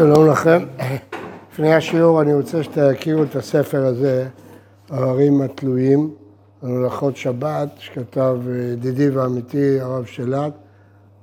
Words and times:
שלום 0.00 0.30
לכם. 0.30 0.64
לפני 1.52 1.74
השיעור 1.74 2.22
אני 2.22 2.34
רוצה 2.34 2.62
שתכירו 2.62 3.22
את 3.22 3.36
הספר 3.36 3.86
הזה, 3.86 4.28
ההרים 4.90 5.42
התלויים, 5.42 6.14
על 6.62 6.70
הלכות 6.76 7.16
שבת, 7.16 7.68
שכתב 7.78 8.36
ידידי 8.72 9.10
ועמיתי 9.10 9.80
הרב 9.80 10.04
שלט. 10.04 10.52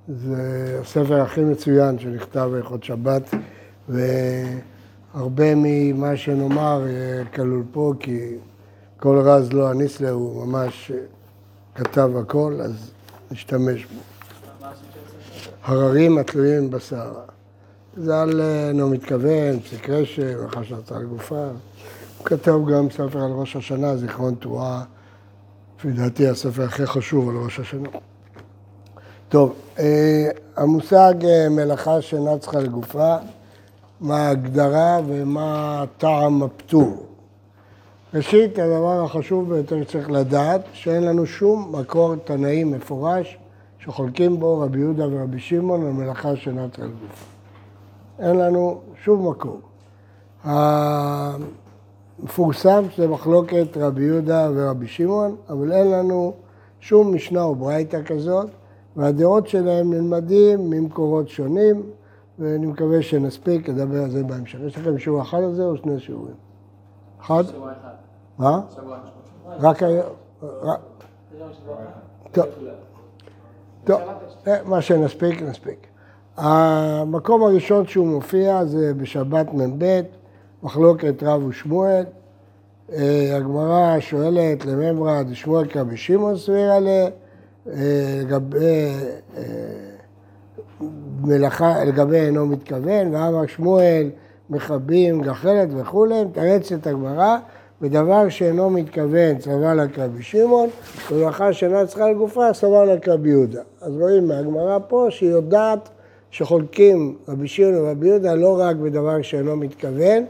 זה 0.08 0.80
הספר 0.82 1.22
הכי 1.22 1.42
מצוין 1.42 2.00
שנכתב 2.00 2.50
בהלכות 2.52 2.84
שבת, 2.84 3.34
והרבה 3.90 5.46
ממה 5.56 6.18
שנאמר 6.18 6.84
כלול 7.36 7.64
פה, 7.72 7.94
כי 8.00 8.36
כל 9.00 9.22
רז 9.24 9.54
לא 9.54 9.72
אניס 9.72 10.02
לה, 10.02 10.10
הוא 10.10 10.46
ממש 10.46 10.92
כתב 11.76 12.12
הכל, 12.22 12.54
אז 12.64 12.92
נשתמש 13.32 13.86
בו. 13.86 14.00
הררים 15.64 16.18
התלויים 16.18 16.70
בסערה. 16.70 17.37
זה 18.00 18.22
על 18.22 18.42
אינו 18.42 18.90
מתכוון, 18.90 19.60
פסיק 19.60 19.90
רשם, 19.90 20.46
אחר 20.46 20.64
שנצא 20.64 20.96
לגופה. 20.96 21.46
הוא 22.18 22.26
כתב 22.26 22.54
גם 22.72 22.90
ספר 22.90 23.20
על 23.24 23.32
ראש 23.32 23.56
השנה, 23.56 23.98
זיכרון 23.98 24.36
תרועה, 24.36 24.84
לפי 25.78 25.92
דעתי 25.92 26.28
הספר 26.28 26.64
הכי 26.64 26.86
חשוב 26.86 27.30
על 27.30 27.36
ראש 27.36 27.60
השנה. 27.60 27.90
טוב, 29.30 29.56
אה, 29.80 30.30
המושג 30.56 31.14
אה, 31.26 31.50
מלאכה 31.50 32.02
שאינה 32.02 32.38
צריכה 32.38 32.60
לגופה, 32.60 33.16
מה 34.02 34.18
ההגדרה 34.18 35.00
ומה 35.08 35.84
טעם 35.98 36.44
הפטור. 36.44 37.06
ראשית, 38.14 38.60
הדבר 38.60 39.04
החשוב 39.04 39.54
ביותר 39.54 39.84
שצריך 39.84 40.12
לדעת, 40.12 40.62
שאין 40.74 41.04
לנו 41.04 41.26
שום 41.26 41.76
מקור 41.80 42.16
תנאי 42.16 42.64
מפורש 42.64 43.38
שחולקים 43.80 44.40
בו 44.40 44.60
רבי 44.60 44.80
יהודה 44.80 45.08
ורבי 45.08 45.40
שמעון 45.40 45.86
על 45.86 45.92
מלאכה 45.92 46.36
שאינה 46.36 46.68
צריכה 46.70 46.84
לגופה. 46.84 47.37
אין 48.20 48.36
לנו 48.36 48.82
שום 49.04 49.30
מקום. 49.30 49.60
המפורסם 52.24 52.84
שזה 52.90 53.08
מחלוקת 53.08 53.68
רבי 53.78 54.04
יהודה 54.04 54.50
ורבי 54.56 54.88
שמעון, 54.88 55.36
אבל 55.50 55.72
אין 55.72 55.92
לנו 55.92 56.34
שום 56.80 57.16
משנה 57.16 57.42
או 57.44 57.56
ברייתא 57.56 58.04
כזאת, 58.06 58.50
והדעות 58.96 59.48
שלהם 59.48 59.94
נלמדים 59.94 60.70
ממקורות 60.70 61.30
שונים, 61.30 61.84
ואני 62.40 62.66
מקווה 62.66 63.02
שנספיק 63.02 63.70
לדבר 63.70 64.04
על 64.04 64.10
זה 64.10 64.24
בהמשך. 64.24 64.60
יש 64.66 64.78
לכם 64.78 65.00
שיעור 65.00 65.22
אחד 65.22 65.38
על 65.44 65.54
זה 65.54 65.64
או 65.64 65.78
שני 65.78 66.00
שיעורים? 66.00 66.36
אחד? 67.22 67.44
שבוע 67.44 67.72
אחד. 67.72 67.94
מה? 68.38 68.62
שבוע 68.76 68.98
רק 69.60 69.84
היום? 69.84 70.06
רק- 70.62 70.80
טוב. 72.32 72.46
טוב, 73.84 74.02
אה, 74.48 74.58
מה 74.66 74.82
שנספיק, 74.82 75.42
נספיק. 75.42 75.88
המקום 76.38 77.44
הראשון 77.44 77.88
שהוא 77.88 78.08
מופיע 78.08 78.66
זה 78.66 78.94
בשבת 78.94 79.54
מ"ב, 79.54 80.02
מחלוקת 80.64 81.24
רב 81.24 81.44
ושמואל. 81.44 82.04
אה, 82.94 83.36
הגמרא 83.36 84.00
שואלת 84.00 84.66
לממרא 84.66 85.24
דשמואל 85.24 85.68
כרבי 85.68 85.98
שמעון 85.98 86.38
סבירה 86.38 86.80
ל... 86.80 86.88
אה, 86.88 88.22
לגבי 88.22 88.92
אה, 89.38 89.44
מלאכה, 91.22 91.84
לגבי 91.86 92.20
אינו 92.20 92.46
מתכוון, 92.46 93.16
ואמר 93.16 93.46
שמואל 93.48 94.10
מכבים 94.50 95.22
גחלת 95.22 95.70
וכולי, 95.78 96.24
מתרצת 96.24 96.88
הגמרא, 96.88 97.38
בדבר 97.82 98.30
שאינו 98.30 98.70
מתכוון 98.70 99.42
סבר 99.42 99.74
לה 99.74 99.88
כרבי 99.88 100.24
שמעון, 100.24 100.70
ומלאכה 101.12 101.54
שאינה 101.54 101.86
צריכה 101.86 102.10
לגופה 102.10 102.54
סבר 102.54 102.84
לה 102.84 103.00
כרבי 103.00 103.30
יהודה. 103.30 103.62
אז 103.82 103.98
רואים 103.98 104.28
מהגמרא 104.28 104.80
פה 104.88 105.08
שהיא 105.10 105.30
יודעת 105.30 105.90
שחולקים 106.38 107.16
רבי 107.28 107.48
שמעון 107.48 107.76
ורבי 107.76 108.08
יהודה 108.08 108.36
לא 108.36 108.60
רק 108.60 108.76
בדבר 108.76 109.22
שאינו 109.22 109.56
מתכוון 109.56 110.26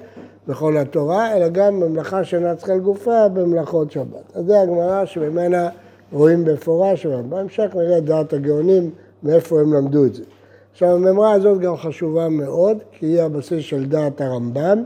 בכל 0.47 0.77
התורה, 0.77 1.37
אלא 1.37 1.47
גם 1.47 1.79
במלאכה 1.79 2.23
שאינה 2.23 2.55
צריכה 2.55 2.75
לגופה 2.75 3.27
במלאכות 3.27 3.91
שבת. 3.91 4.35
אז 4.35 4.45
זה 4.45 4.61
הגמרא 4.61 5.05
שממנה 5.05 5.69
רואים 6.11 6.45
במפורש, 6.45 7.05
בהמשך 7.05 7.75
נראה 7.75 7.99
דעת 7.99 8.33
הגאונים 8.33 8.89
מאיפה 9.23 9.59
הם 9.59 9.73
למדו 9.73 10.05
את 10.05 10.15
זה. 10.15 10.23
עכשיו, 10.71 10.89
הממרה 10.89 11.31
הזאת 11.31 11.59
גם 11.59 11.77
חשובה 11.77 12.29
מאוד, 12.29 12.77
כי 12.91 13.05
היא 13.05 13.21
הבסיס 13.21 13.63
של 13.63 13.85
דעת 13.85 14.21
הרמב"ם, 14.21 14.83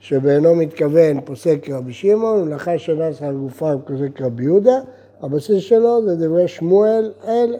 שבאינו 0.00 0.54
מתכוון 0.54 1.20
פוסק 1.20 1.70
רבי 1.70 1.92
שמעון, 1.92 2.42
ולאחר 2.42 2.76
שאינה 2.76 3.10
צריכה 3.10 3.30
לגופה 3.30 3.72
פוסק 3.84 4.20
רבי 4.20 4.44
יהודה, 4.44 4.78
הבסיס 5.20 5.62
שלו 5.62 6.02
זה 6.04 6.26
דברי 6.26 6.48
שמואל 6.48 7.12
אלה, 7.28 7.58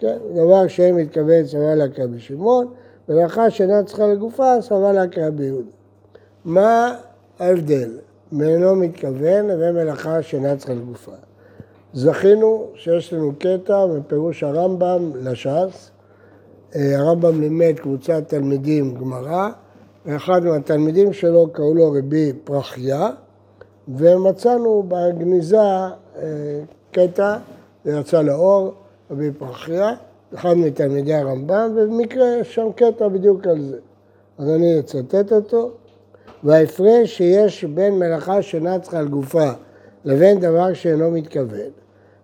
כן? 0.00 0.18
דבר 0.34 0.68
שאין 0.68 0.96
מתכוון 0.96 1.46
סבל 1.46 1.74
לה 1.74 1.88
כרבי 1.88 2.20
שמעון, 2.20 2.66
ולאחר 3.08 3.48
שאינה 3.48 3.82
צריכה 3.82 4.06
לגופה 4.06 4.54
סבל 4.60 4.92
לה 4.92 5.08
כרבי 5.08 5.44
יהודה. 5.44 5.70
מה 6.44 6.96
ההבדל 7.38 7.90
מאינו 8.32 8.76
מתכוון 8.76 9.46
לבין 9.46 9.74
מלאכה 9.74 10.22
שאינה 10.22 10.56
צריכה 10.56 10.74
לגופה? 10.74 11.12
זכינו 11.92 12.66
שיש 12.74 13.12
לנו 13.12 13.32
קטע 13.38 13.86
מפירוש 13.86 14.42
הרמב"ם 14.42 15.12
לש"ס. 15.22 15.90
אה, 16.76 16.98
הרמב"ם 16.98 17.40
לימד 17.40 17.74
קבוצת 17.76 18.22
תלמידים 18.28 18.94
גמרא, 18.94 19.48
ואחד 20.06 20.44
מהתלמידים 20.44 21.12
שלו 21.12 21.48
קראו 21.52 21.74
לו 21.74 21.92
רבי 21.92 22.32
פרחיה, 22.44 23.10
ומצאנו 23.88 24.84
בגניזה 24.88 25.58
אה, 25.58 25.90
קטע, 26.92 27.36
זה 27.84 27.98
יצא 27.98 28.22
לאור, 28.22 28.74
רבי 29.10 29.30
פרחיה, 29.38 29.94
אחד 30.34 30.54
מתלמידי 30.54 31.14
הרמב"ם, 31.14 31.70
ובמקרה 31.76 32.36
יש 32.40 32.54
שם 32.54 32.68
קטע 32.76 33.08
בדיוק 33.08 33.46
על 33.46 33.60
זה. 33.60 33.78
אז 34.38 34.48
אני 34.48 34.80
אצטט 34.80 35.32
אותו. 35.32 35.70
וההפרש 36.44 37.16
שיש 37.16 37.64
בין 37.64 37.98
מלאכה 37.98 38.38
צריכה 38.82 38.98
על 38.98 39.08
גופה 39.08 39.50
לבין 40.04 40.40
דבר 40.40 40.72
שאינו 40.72 41.10
מתכוון, 41.10 41.70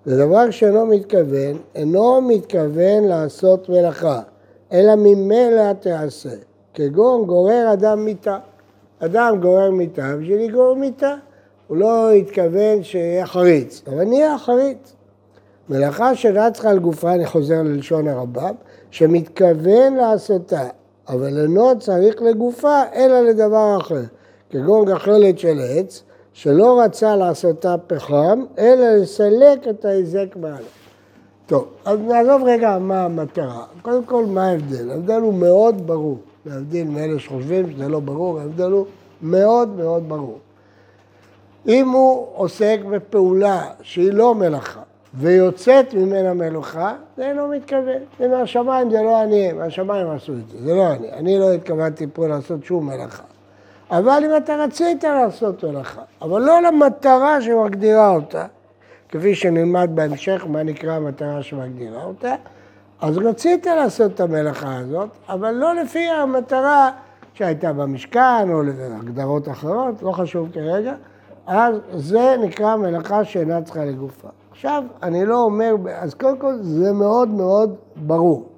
זה 0.05 0.17
דבר 0.27 0.51
שאינו 0.51 0.87
מתכוון, 0.87 1.59
אינו 1.75 2.21
מתכוון 2.21 3.05
לעשות 3.05 3.69
מלאכה, 3.69 4.21
אלא 4.73 4.95
ממילא 4.95 5.73
תעשה, 5.81 6.31
כגון 6.75 7.25
גורר 7.27 7.73
אדם 7.73 8.05
מיתה. 8.05 8.39
אדם 8.99 9.39
גורר 9.41 9.71
מיתה 9.71 10.17
בשביל 10.21 10.49
לגרור 10.49 10.77
מיתה. 10.77 11.15
הוא 11.67 11.77
לא 11.77 12.11
התכוון 12.11 12.83
שיהיה 12.83 13.27
חריץ, 13.27 13.83
אבל 13.87 14.05
נהיה 14.05 14.39
חריץ. 14.39 14.93
מלאכה 15.69 16.13
צריכה 16.53 16.71
על 16.71 16.79
גופה, 16.79 17.13
אני 17.15 17.27
חוזר 17.27 17.63
ללשון 17.63 18.09
הרמב"ם, 18.09 18.55
שמתכוון 18.91 19.95
לעשותה, 19.95 20.69
אבל 21.09 21.43
אינו 21.43 21.79
צריך 21.79 22.23
לגופה, 22.23 22.83
אלא 22.95 23.21
לדבר 23.21 23.77
אחר. 23.81 24.03
כגון 24.51 24.85
גחלת 24.85 25.39
של 25.39 25.61
עץ, 25.61 26.03
שלא 26.33 26.81
רצה 26.81 27.17
לעשותה 27.17 27.75
פחם, 27.87 28.45
אלא 28.59 28.97
לסלק 28.97 29.69
את 29.71 29.85
ההיזק 29.85 30.37
מעלה. 30.37 30.57
טוב, 31.47 31.69
אז 31.85 31.99
נעזוב 31.99 32.43
רגע 32.45 32.79
מה 32.79 33.05
המטרה. 33.05 33.65
קודם 33.83 34.05
כל, 34.05 34.27
מה 34.27 34.49
ההבדל? 34.49 34.91
ההבדל 34.91 35.21
הוא 35.21 35.35
מאוד 35.35 35.87
ברור. 35.87 36.19
להבדיל 36.47 36.89
מאלה 36.89 37.19
שחושבים 37.19 37.73
שזה 37.73 37.89
לא 37.89 38.01
ברור, 38.01 38.41
ההבדל 38.41 38.71
הוא 38.71 38.87
מאוד 39.23 39.69
מאוד 39.69 40.09
ברור. 40.09 40.39
אם 41.69 41.89
הוא 41.89 42.27
עוסק 42.35 42.79
בפעולה 42.91 43.65
שהיא 43.83 44.13
לא 44.13 44.35
מלאכה, 44.35 44.81
ויוצאת 45.19 45.95
ממנה 45.95 46.35
מלאכה, 46.35 46.95
זה 47.17 47.29
אינו 47.29 47.49
מתכוון. 47.49 48.03
זה 48.19 48.29
מהשמיים, 48.29 48.91
זה 48.91 49.03
לא 49.03 49.23
אני, 49.23 49.53
מהשמיים 49.53 50.11
עשו 50.11 50.33
את 50.33 50.49
זה, 50.49 50.59
זה 50.65 50.75
לא 50.75 50.93
אני. 50.93 51.13
אני 51.13 51.39
לא 51.39 51.53
התכוונתי 51.53 52.07
פה 52.13 52.27
לעשות 52.27 52.65
שום 52.65 52.87
מלאכה. 52.87 53.23
אבל 53.91 54.23
אם 54.25 54.37
אתה 54.37 54.57
רצית 54.57 55.05
לעשות 55.05 55.65
מלאכה, 55.65 56.03
אבל 56.23 56.43
לא 56.43 56.63
למטרה 56.63 57.43
שמגדירה 57.43 58.11
אותה, 58.11 58.47
כפי 59.09 59.35
שנלמד 59.35 59.91
בהמשך 59.95 60.45
מה 60.49 60.63
נקרא 60.63 60.93
המטרה 60.93 61.43
שמגדירה 61.43 62.05
אותה, 62.05 62.35
אז 63.01 63.19
רצית 63.19 63.67
לעשות 63.67 64.15
את 64.15 64.21
המלאכה 64.21 64.77
הזאת, 64.77 65.09
אבל 65.29 65.51
לא 65.51 65.75
לפי 65.75 66.09
המטרה 66.09 66.91
שהייתה 67.35 67.73
במשכן 67.73 68.51
או 68.53 68.63
להגדרות 68.63 69.49
אחרות, 69.49 70.03
לא 70.03 70.13
חשוב 70.13 70.49
כרגע, 70.53 70.95
אז 71.47 71.75
זה 71.95 72.37
נקרא 72.43 72.77
מלאכה 72.77 73.25
שאינה 73.25 73.63
צריכה 73.63 73.85
לגופה. 73.85 74.29
עכשיו, 74.57 74.85
אני 75.03 75.27
לא 75.27 75.43
אומר, 75.43 75.75
אז 75.95 76.15
קודם 76.15 76.39
כל 76.39 76.55
זה 76.61 76.93
מאוד 76.93 77.29
מאוד 77.29 77.75
ברור, 77.97 78.49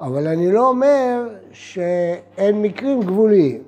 אבל 0.00 0.26
אני 0.26 0.52
לא 0.52 0.68
אומר 0.68 1.28
שאין 1.52 2.62
מקרים 2.62 3.00
גבוליים. 3.00 3.62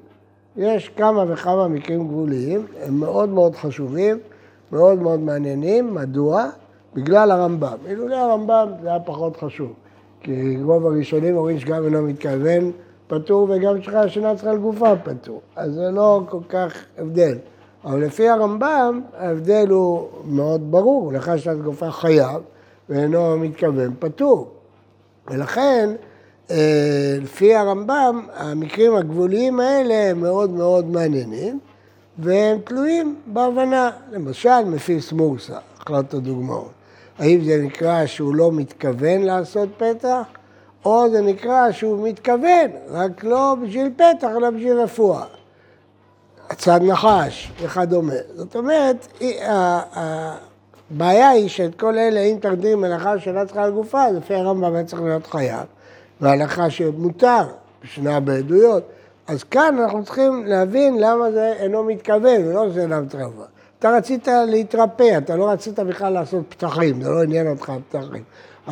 יש 0.56 0.88
כמה 0.88 1.24
וכמה 1.28 1.68
מקרים 1.68 2.08
גבוליים, 2.08 2.66
הם 2.82 3.00
מאוד 3.00 3.28
מאוד 3.28 3.56
חשובים, 3.56 4.18
מאוד 4.72 4.98
מאוד 4.98 5.20
מעניינים. 5.20 5.94
מדוע? 5.94 6.46
בגלל 6.94 7.30
הרמב"ם. 7.30 7.76
אילולא 7.88 8.16
הרמב"ם 8.16 8.68
זה 8.82 8.88
היה 8.88 9.00
פחות 9.00 9.36
חשוב. 9.36 9.72
כי 10.20 10.56
רוב 10.62 10.86
הראשונים 10.86 11.36
אומרים 11.36 11.58
שגם 11.58 11.84
אינו 11.84 12.02
מתכוון 12.02 12.70
פטור 13.06 13.48
וגם 13.50 13.82
שלך 13.82 13.94
השינה 13.94 14.34
צריכה 14.34 14.52
לגופה 14.52 14.96
פטור. 14.96 15.40
אז 15.56 15.72
זה 15.72 15.90
לא 15.90 16.22
כל 16.28 16.40
כך 16.48 16.84
הבדל. 16.98 17.36
אבל 17.84 18.04
לפי 18.04 18.28
הרמב"ם 18.28 19.00
ההבדל 19.16 19.68
הוא 19.68 20.08
מאוד 20.24 20.70
ברור. 20.70 21.12
לך 21.12 21.32
שנת 21.36 21.62
גופה 21.62 21.90
חייב 21.90 22.42
ואינו 22.88 23.38
מתכוון 23.38 23.94
פטור. 23.98 24.50
ולכן 25.30 25.90
אה, 26.50 27.16
לפי 27.22 27.54
הרמב"ם, 27.54 28.26
המקרים 28.36 28.94
הגבוליים 28.94 29.60
האלה 29.60 30.10
הם 30.10 30.20
מאוד 30.20 30.50
מאוד 30.50 30.90
מעניינים, 30.90 31.58
והם 32.18 32.58
תלויים 32.64 33.16
בהבנה. 33.26 33.90
למשל, 34.12 34.64
מפיס 34.66 35.12
מורסה, 35.12 35.58
אחת 35.78 36.14
הדוגמאות. 36.14 36.70
האם 37.18 37.44
זה 37.44 37.62
נקרא 37.62 38.06
שהוא 38.06 38.34
לא 38.34 38.52
מתכוון 38.52 39.22
לעשות 39.22 39.68
פתח, 39.76 40.22
או 40.84 41.10
זה 41.10 41.20
נקרא 41.20 41.72
שהוא 41.72 42.08
מתכוון, 42.08 42.70
רק 42.90 43.24
לא 43.24 43.56
בשביל 43.62 43.90
פתח, 43.96 44.28
אלא 44.36 44.50
בשביל 44.50 44.80
רפואה. 44.80 45.24
הצד 46.50 46.80
נחש 46.82 47.52
וכדומה. 47.62 48.12
זאת 48.34 48.56
אומרת, 48.56 49.08
הבעיה 50.90 51.28
היא 51.28 51.48
שאת 51.48 51.74
כל 51.80 51.98
אלה, 51.98 52.20
אם 52.20 52.36
תרדים 52.40 52.80
מלאכה 52.80 53.18
שאינה 53.18 53.44
צריכה 53.44 53.66
לגופה, 53.66 54.08
לפי 54.10 54.34
הרמב"ם 54.34 54.84
צריך 54.84 55.02
להיות 55.02 55.26
חייב. 55.26 55.64
והלכה 56.20 56.70
שמותר, 56.70 57.42
משנה 57.84 58.20
בעדויות. 58.20 58.82
אז 59.26 59.44
כאן 59.44 59.78
אנחנו 59.78 60.04
צריכים 60.04 60.46
להבין 60.46 60.98
למה 61.00 61.30
זה 61.30 61.52
אינו 61.58 61.84
מתכוון, 61.84 62.48
ולא 62.48 62.70
שזה 62.70 62.82
אינו 62.82 63.02
מתכוון. 63.02 63.46
אתה 63.78 63.96
רצית 63.96 64.28
להתרפא, 64.46 65.18
אתה 65.18 65.36
לא 65.36 65.50
רצית 65.50 65.78
בכלל 65.78 66.12
לעשות 66.12 66.44
פתחים, 66.48 67.02
זה 67.02 67.10
לא 67.10 67.22
עניין 67.22 67.46
אותך 67.48 67.72
פתחים. 67.88 68.22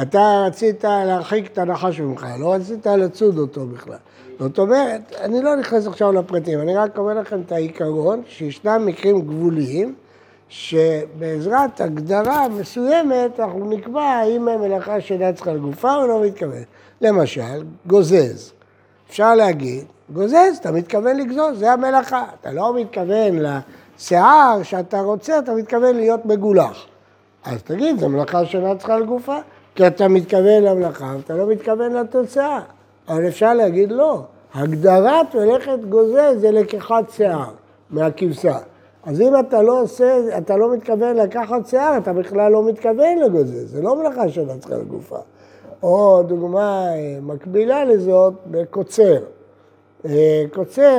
אתה 0.02 0.44
רצית 0.46 0.84
להרחיק 0.84 1.52
את 1.52 1.58
הנחש 1.58 2.00
ממך, 2.00 2.26
לא 2.38 2.52
רצית 2.52 2.86
לצוד 2.86 3.38
אותו 3.38 3.66
בכלל. 3.66 3.96
זאת 4.38 4.58
אומרת, 4.58 5.00
אני 5.20 5.42
לא 5.42 5.56
נכנס 5.56 5.86
עכשיו 5.86 6.12
לפרטים, 6.12 6.60
אני 6.60 6.76
רק 6.76 6.98
אומר 6.98 7.14
לכם 7.14 7.40
את 7.40 7.52
העיקרון, 7.52 8.22
שישנם 8.26 8.86
מקרים 8.86 9.20
גבוליים, 9.20 9.94
שבעזרת 10.48 11.80
הגדרה 11.80 12.48
מסוימת 12.48 13.40
אנחנו 13.40 13.70
נקבע 13.70 14.02
האם 14.02 14.48
המלאכה 14.48 15.00
שאינה 15.00 15.32
צריכה 15.32 15.52
לגופה 15.52 15.94
או 15.94 16.06
לא 16.06 16.22
מתכוון. 16.24 16.62
למשל, 17.00 17.62
גוזז. 17.86 18.52
אפשר 19.10 19.34
להגיד, 19.34 19.84
גוזז, 20.12 20.58
אתה 20.60 20.72
מתכוון 20.72 21.16
לגזוז, 21.16 21.58
זה 21.58 21.72
המלאכה. 21.72 22.24
אתה 22.40 22.52
לא 22.52 22.74
מתכוון 22.80 23.38
לשיער 23.38 24.62
שאתה 24.62 25.00
רוצה, 25.00 25.38
אתה 25.38 25.54
מתכוון 25.54 25.96
להיות 25.96 26.26
מגולח. 26.26 26.86
אז 27.44 27.62
תגיד, 27.62 27.98
זו 28.00 28.08
מלאכה 28.08 28.46
שאינה 28.46 28.76
צריכה 28.76 28.98
לגופה, 28.98 29.38
כי 29.74 29.86
אתה 29.86 30.08
מתכוון 30.08 30.62
למלאכה, 30.62 31.14
ואתה 31.16 31.36
לא 31.36 31.46
מתכוון 31.46 31.92
לתוצאה. 31.92 32.60
אבל 33.08 33.28
אפשר 33.28 33.54
להגיד 33.54 33.92
לא. 33.92 34.22
הגדרת 34.54 35.34
מלאכת 35.34 35.78
גוזז 35.88 36.40
זה 36.40 36.50
לקיחת 36.50 37.10
שיער 37.10 37.50
מהכבשה. 37.90 38.58
אז 39.04 39.20
אם 39.20 39.32
אתה 39.40 39.62
לא 39.62 39.80
עושה, 39.80 40.38
אתה 40.38 40.56
לא 40.56 40.74
מתכוון 40.74 41.16
לקחת 41.16 41.66
שיער, 41.66 41.96
אתה 41.96 42.12
בכלל 42.12 42.52
לא 42.52 42.64
מתכוון 42.64 43.18
לגוזז, 43.18 43.70
זה 43.70 43.82
לא 43.82 43.96
מלאכה 43.96 44.28
שאינה 44.28 44.58
צריכה 44.58 44.76
לגופה. 44.76 45.18
או 45.82 46.22
דוגמה 46.22 46.86
אה, 46.88 47.18
מקבילה 47.22 47.84
לזאת 47.84 48.34
בקוצר. 48.46 49.18
אה, 50.06 50.44
קוצר 50.54 50.98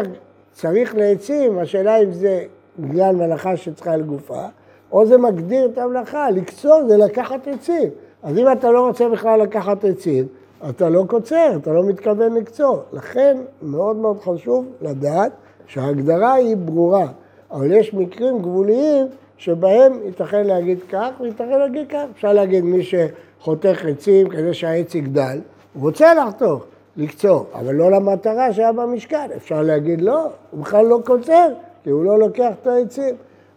צריך 0.52 0.96
לעצים, 0.96 1.60
השאלה 1.60 1.98
אם 1.98 2.12
זה 2.12 2.44
בגלל 2.80 3.16
מלאכה 3.16 3.58
שצריכה 3.58 3.98
לגופה, 3.98 4.46
או 4.92 5.06
זה 5.06 5.18
מגדיר 5.18 5.66
את 5.66 5.78
המלאכה, 5.78 6.32
לקצור 6.32 6.82
זה 6.88 6.98
לקחת 6.98 7.48
עצים. 7.48 7.90
אז 8.24 8.38
אם 8.38 8.52
אתה 8.52 8.72
לא 8.72 8.88
רוצה 8.88 9.10
בכלל 9.10 9.42
לקחת 9.42 9.86
עצים, 9.86 10.28
אתה 10.70 10.90
לא 10.90 11.04
קוצר, 11.08 11.52
אתה 11.56 11.74
לא 11.74 11.84
מתכוון 11.84 12.34
לקצור. 12.34 12.84
לכן 12.94 13.38
מאוד 13.62 13.96
מאוד 13.96 14.20
חשוב 14.20 14.66
לדעת 14.82 15.32
שההגדרה 15.68 16.34
היא 16.34 16.58
ברורה, 16.58 17.08
אבל 17.52 17.72
יש 17.72 17.94
מקרים 17.94 18.42
גבוליים 18.42 19.08
שבהם 19.38 19.94
ייתכן 20.06 20.48
להגיד 20.48 20.80
כך 20.90 21.10
וייתכן 21.22 21.60
להגיד 21.60 21.90
כך. 21.90 22.04
אפשר 22.16 22.34
להגיד 22.34 22.64
מי 22.64 22.80
שחותך 22.84 23.86
עצים 23.86 24.30
כדי 24.30 24.54
שהעץ 24.54 24.96
יגדל, 24.96 25.40
הוא 25.74 25.84
רוצה 25.84 26.14
לחתוך, 26.14 26.66
לקצור, 26.98 27.46
אבל 27.54 27.76
לא 27.76 27.92
למטרה 27.92 28.54
שהיה 28.54 28.72
במשכן. 28.72 29.28
אפשר 29.36 29.62
להגיד 29.62 30.02
לא, 30.02 30.28
הוא 30.52 30.62
בכלל 30.62 30.86
לא 30.86 31.00
קוצר, 31.06 31.48
כי 31.84 31.90
הוא 31.90 32.06
לא 32.06 32.20
לוקח 32.20 32.52
את 32.62 32.68
העצים. 32.68 33.16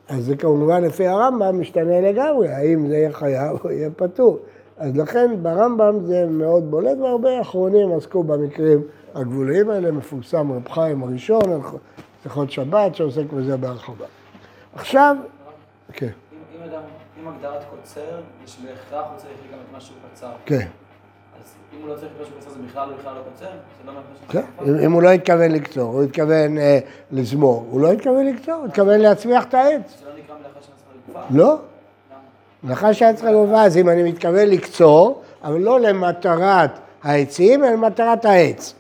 אז 0.09 0.25
זה 0.25 0.37
כמובן 0.37 0.85
לפי 0.85 1.07
הרמב"ם 1.07 1.61
משתנה 1.61 2.01
לגמרי, 2.01 2.49
האם 2.49 2.89
זה 2.89 2.97
יהיה 2.97 3.13
חייב 3.13 3.57
או 3.65 3.71
יהיה 3.71 3.91
פטור. 3.97 4.39
אז 4.79 4.97
לכן 4.97 5.43
ברמב"ם 5.43 6.05
זה 6.05 6.27
מאוד 6.27 6.71
בולט, 6.71 6.99
והרבה 6.99 7.41
אחרונים 7.41 7.93
עסקו 7.97 8.23
במקרים 8.23 8.83
הגבוליים 9.15 9.71
האלה, 9.71 9.91
מפורסם 9.91 10.53
רב 10.53 10.69
חיים 10.69 11.03
הראשון, 11.03 11.43
הלכות 12.25 12.51
שבת, 12.51 12.95
שעוסק 12.95 13.33
בזה 13.33 13.57
בהרחבה. 13.57 14.07
עכשיו, 14.75 15.17
כן. 15.93 16.11
אם 17.21 17.29
הגדרת 17.29 17.65
קוצר, 17.71 18.21
יש 18.45 18.59
בהכרח 18.59 19.07
הוא 19.11 19.17
צריך 19.17 19.33
גם 19.53 19.59
את 19.59 19.73
מה 19.73 19.81
שהוא 19.81 19.97
קצר. 20.13 20.31
כן. 20.47 20.67
אז 21.41 21.55
אם 21.77 21.83
הוא 21.83 21.89
לא 21.89 21.95
צריך 21.95 22.13
שהוא 22.25 22.41
קצר, 22.41 22.51
זה 22.51 22.59
בכלל 22.69 22.89
בכלל 22.99 23.15
לא 23.15 23.21
קוצר? 23.31 23.51
לא 23.87 23.93
כן, 24.29 24.45
אם 24.85 24.93
הוא 24.93 25.03
לא 25.03 25.11
התכוון 25.11 25.51
לקצור, 25.51 25.93
הוא 25.93 26.03
התכוון 26.03 26.59
אה, 26.59 26.79
לזמור, 27.11 27.67
הוא 27.71 27.81
לא 27.81 27.93
התכוון 27.93 28.27
לקצור, 28.27 28.55
הוא 28.55 28.67
התכוון 28.67 29.01
להצמיח 29.01 29.45
את 29.45 29.55
העץ. 29.55 29.99
זה 30.01 30.07
לא 30.07 30.17
נקרא 30.19 30.35
מלאכה 30.37 30.61
שנצחה 30.61 30.91
לגופה? 31.09 31.21
לא. 31.31 31.59
מלאכה 32.67 32.95
שנצחה 32.95 33.31
לגופה, 33.31 33.63
אז 33.63 33.77
אם 33.77 33.89
אני 33.89 34.03
מתכוון 34.03 34.49
לקצור, 34.49 35.23
אבל 35.45 35.59
לא 35.59 35.81
למטרת 35.81 36.71
העצים, 37.03 37.65
אלא 37.65 37.73
למטרת 37.73 38.25
העץ. 38.25 38.75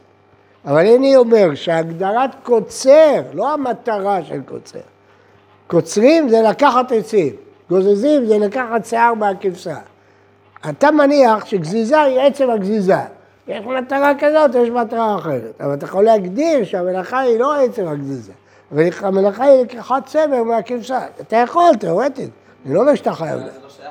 אבל 0.64 0.86
אני 0.86 1.16
אומר 1.16 1.54
שהגדרת 1.54 2.30
קוצר, 2.42 3.22
לא 3.34 3.52
המטרה 3.52 4.24
של 4.24 4.40
קוצר. 4.46 4.78
קוצרים 5.66 6.28
זה 6.28 6.42
לקחת 6.42 6.92
עצים, 6.92 7.32
גוזזים 7.70 8.26
זה 8.26 8.38
לקחת 8.38 8.86
שיער 8.86 9.14
מהכבשה. 9.14 9.76
אתה 10.70 10.90
מניח 10.90 11.44
שגזיזה 11.44 12.00
היא 12.00 12.20
עצם 12.20 12.50
הגזיזה. 12.50 12.96
יש 13.48 13.64
מטרה 13.66 14.12
כזאת, 14.18 14.54
יש 14.54 14.68
מטרה 14.68 15.16
אחרת. 15.18 15.60
אבל 15.60 15.74
אתה 15.74 15.84
יכול 15.84 16.04
להגדיר 16.04 16.64
שהמלאכה 16.64 17.18
היא 17.18 17.38
לא 17.38 17.54
עצם 17.54 17.88
הגזיזה. 17.88 18.32
אבל 18.72 18.82
המלאכה 19.00 19.44
היא 19.44 19.62
לקחת 19.62 20.06
צמר 20.06 20.42
מהכבשה. 20.42 21.00
אתה 21.20 21.36
יכול, 21.36 21.74
תאורטית. 21.80 22.30
אני 22.66 22.74
לא 22.74 22.80
אומר 22.80 22.94
שאתה 22.94 23.12
חייב. 23.12 23.38
זה 23.38 23.44
לא 23.44 23.68
שייך 23.68 23.90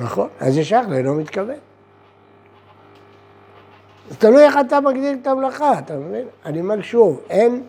נכון, 0.00 0.28
אז 0.40 0.54
זה 0.54 0.64
שייך 0.64 0.88
לאינו 0.88 1.14
מתכוון. 1.14 1.56
זה 4.10 4.16
תלוי 4.16 4.44
איך 4.44 4.58
אתה 4.66 4.80
מגדיר 4.80 5.16
את 5.22 5.26
המלאכה, 5.26 5.78
אתה 5.78 5.96
מבין? 5.96 6.26
אני 6.46 6.60
אומר 6.60 6.82
שוב, 6.82 7.20
אין, 7.30 7.62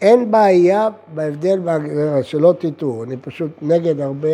אין 0.00 0.30
בעיה 0.30 0.88
בהבדל 1.14 1.58
בהגדרה, 1.58 2.22
שלא 2.22 2.54
תטעו, 2.58 3.04
אני 3.04 3.16
פשוט 3.16 3.50
נגד 3.62 4.00
הרבה 4.00 4.28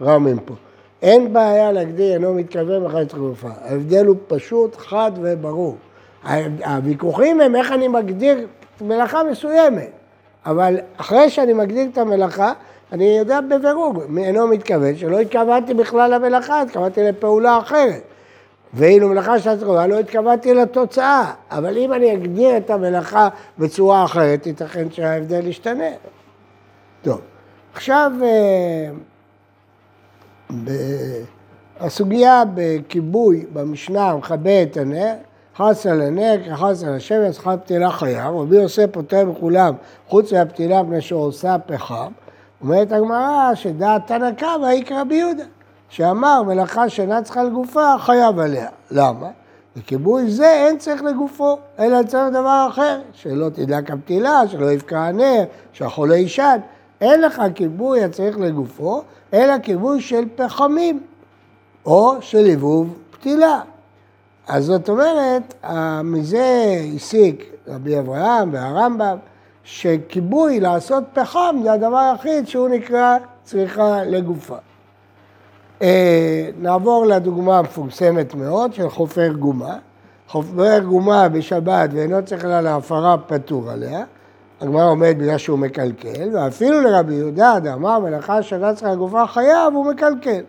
רמים 0.00 0.38
פה. 0.38 0.54
אין 1.02 1.32
בעיה 1.32 1.72
להגדיר 1.72 2.14
אינו 2.14 2.34
מתכוון 2.34 2.84
בחייץ 2.84 3.14
גופה. 3.14 3.48
ההבדל 3.62 4.06
הוא 4.06 4.16
פשוט, 4.28 4.76
חד 4.76 5.12
וברור. 5.22 5.76
הוויכוחים 6.64 7.40
הם 7.40 7.56
איך 7.56 7.72
אני 7.72 7.88
מגדיר 7.88 8.46
מלאכה 8.80 9.22
מסוימת, 9.30 9.90
אבל 10.46 10.76
אחרי 10.96 11.30
שאני 11.30 11.52
מגדיר 11.52 11.88
את 11.92 11.98
המלאכה, 11.98 12.52
אני 12.92 13.04
יודע 13.18 13.40
בבירור, 13.40 13.94
אינו 14.18 14.48
מתכוון, 14.48 14.96
שלא 14.96 15.20
התכוונתי 15.20 15.74
בכלל 15.74 16.14
למלאכה, 16.14 16.62
התכוונתי 16.62 17.02
לפעולה 17.02 17.58
אחרת. 17.58 18.02
ואילו 18.74 19.08
מלאכה 19.08 19.40
שעת 19.40 19.62
קרובה 19.62 19.86
לא 19.86 19.98
התכוונתי 19.98 20.54
לתוצאה, 20.54 21.32
אבל 21.50 21.78
אם 21.78 21.92
אני 21.92 22.14
אגדיר 22.14 22.56
את 22.56 22.70
המלאכה 22.70 23.28
בצורה 23.58 24.04
אחרת, 24.04 24.46
ייתכן 24.46 24.90
שההבדל 24.90 25.46
ישתנה. 25.46 25.90
טוב, 27.02 27.20
עכשיו 27.74 28.12
אה, 28.22 28.90
הסוגיה 31.80 32.42
בכיבוי 32.54 33.46
במשנה 33.52 34.16
מכבה 34.16 34.62
את 34.62 34.76
הנר, 34.76 35.14
חס 35.56 35.86
על 35.86 36.00
הנר 36.00 36.36
כחס 36.46 36.84
על 36.84 36.94
השמש, 36.94 37.38
חס 37.38 37.56
פתילה 37.64 37.90
חייב, 37.90 38.34
רבי 38.34 38.56
יוסף 38.56 38.86
פותר 38.92 39.24
בכולם 39.24 39.74
חוץ 40.08 40.32
מהפתילה 40.32 40.82
מפני 40.82 41.00
שעושה 41.00 41.56
פחם, 41.66 42.12
אומרת 42.60 42.92
הגמרא 42.92 43.54
שדעת 43.54 44.06
תנא 44.06 44.30
קמא 44.32 44.66
יקרא 44.66 45.04
ביהודה. 45.04 45.44
שאמר 45.88 46.42
מלאכה 46.42 46.88
שאינה 46.88 47.22
צריכה 47.22 47.44
לגופה, 47.44 47.94
חייב 47.98 48.38
עליה. 48.38 48.68
למה? 48.90 49.28
בכיבוי 49.76 50.30
זה 50.30 50.50
אין 50.50 50.78
צריך 50.78 51.02
לגופו, 51.02 51.58
אלא 51.78 52.02
צריך 52.02 52.32
דבר 52.32 52.66
אחר, 52.70 53.00
שלא 53.12 53.48
תדלק 53.48 53.90
הפתילה, 53.90 54.48
שלא 54.48 54.72
יבקע 54.72 54.98
הנר, 54.98 55.44
שהחולה 55.72 56.16
יישן. 56.16 56.58
אין 57.00 57.20
לך 57.20 57.42
כיבוי 57.54 58.04
הצריך 58.04 58.38
לגופו, 58.38 59.02
אלא 59.34 59.58
כיבוי 59.62 60.00
של 60.00 60.24
פחמים, 60.36 61.00
או 61.86 62.14
של 62.20 62.44
עיבוב 62.44 62.98
פתילה. 63.10 63.60
אז 64.48 64.64
זאת 64.64 64.88
אומרת, 64.88 65.64
מזה 66.04 66.76
הסיק 66.94 67.44
רבי 67.68 67.98
אברהם 67.98 68.52
והרמב"ם, 68.52 69.16
שכיבוי 69.66 70.60
לעשות 70.60 71.04
פחם 71.12 71.56
זה 71.62 71.72
הדבר 71.72 71.96
היחיד 71.96 72.48
שהוא 72.48 72.68
נקרא 72.68 73.16
צריכה 73.44 74.04
לגופה. 74.04 74.56
אה, 75.82 76.48
נעבור 76.58 77.06
לדוגמה 77.06 77.58
המפורסמת 77.58 78.34
מאוד 78.34 78.74
של 78.74 78.88
חופר 78.88 79.32
גומה. 79.32 79.76
חופר 80.28 80.78
גומה 80.78 81.28
בשבת 81.28 81.90
ואינו 81.92 82.24
צריך 82.24 82.44
לה 82.44 82.60
להפרה 82.60 83.16
פטור 83.26 83.70
עליה. 83.70 84.04
הגמרא 84.60 84.90
עומד 84.90 85.14
בגלל 85.18 85.38
שהוא 85.38 85.58
מקלקל, 85.58 86.28
ואפילו 86.32 86.80
לרבי 86.80 87.14
יהודה 87.14 87.54
דאמר 87.62 87.98
מלאכה 87.98 88.42
שאינה 88.42 88.74
צריכה 88.74 88.92
לגופה 88.92 89.26
חייב, 89.26 89.74
הוא 89.74 89.86
מקלקל. 89.86 90.42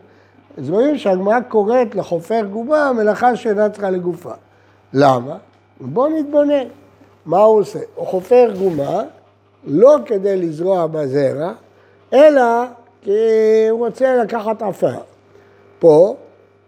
אז 0.57 0.69
רואים 0.69 0.97
שהגמרא 0.97 1.39
קוראת 1.39 1.95
לחופר 1.95 2.45
גומה 2.51 2.93
מלאכה 2.93 3.35
שאינה 3.35 3.69
צריכה 3.69 3.89
לגופה. 3.89 4.33
למה? 4.93 5.35
בואו 5.81 6.19
נתבונן. 6.19 6.67
מה 7.27 7.39
הוא 7.39 7.59
עושה? 7.59 7.79
הוא 7.95 8.07
חופר 8.07 8.51
גומה 8.57 9.03
לא 9.67 9.95
כדי 10.05 10.37
לזרוע 10.37 10.87
בזרע, 10.87 11.53
אלא 12.13 12.63
כי 13.01 13.11
הוא 13.69 13.85
רוצה 13.85 14.15
לקחת 14.15 14.61
עפר. 14.61 14.97
פה 15.79 16.15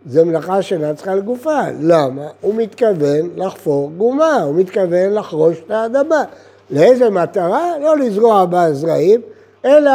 זה 0.05 0.25
מלאכה 0.25 0.61
שאינה 0.61 0.93
צריכה 0.93 1.15
לגופה. 1.15 1.59
למה? 1.81 2.27
הוא 2.41 2.55
מתכוון 2.55 3.29
לחפור 3.35 3.91
גומה, 3.97 4.41
הוא 4.41 4.55
מתכוון 4.55 5.13
לחרוש 5.13 5.57
את 5.65 5.71
האדמה. 5.71 6.23
לאיזה 6.69 7.09
מטרה? 7.09 7.79
לא 7.81 7.97
לזרוע 7.97 8.45
בה 8.45 8.73
זרעים, 8.73 9.21
אלא 9.65 9.91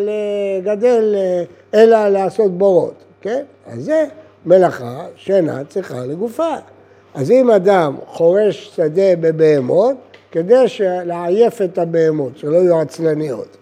לגדל, 0.00 1.14
אלא 1.74 2.08
לעשות 2.08 2.58
בורות, 2.58 2.94
כן? 3.20 3.42
אז 3.66 3.84
זה 3.84 4.06
מלאכה 4.46 5.06
שאינה 5.16 5.64
צריכה 5.68 6.00
לגופה. 6.00 6.54
אז 7.14 7.30
אם 7.30 7.50
אדם 7.50 7.96
חורש 8.06 8.72
שדה 8.76 9.16
בבהמות, 9.20 9.96
כדי 10.30 10.64
לעייף 11.04 11.62
את 11.62 11.78
הבהמות, 11.78 12.38
שלא 12.38 12.56
יהיו 12.56 12.80
עצלניות. 12.80 13.56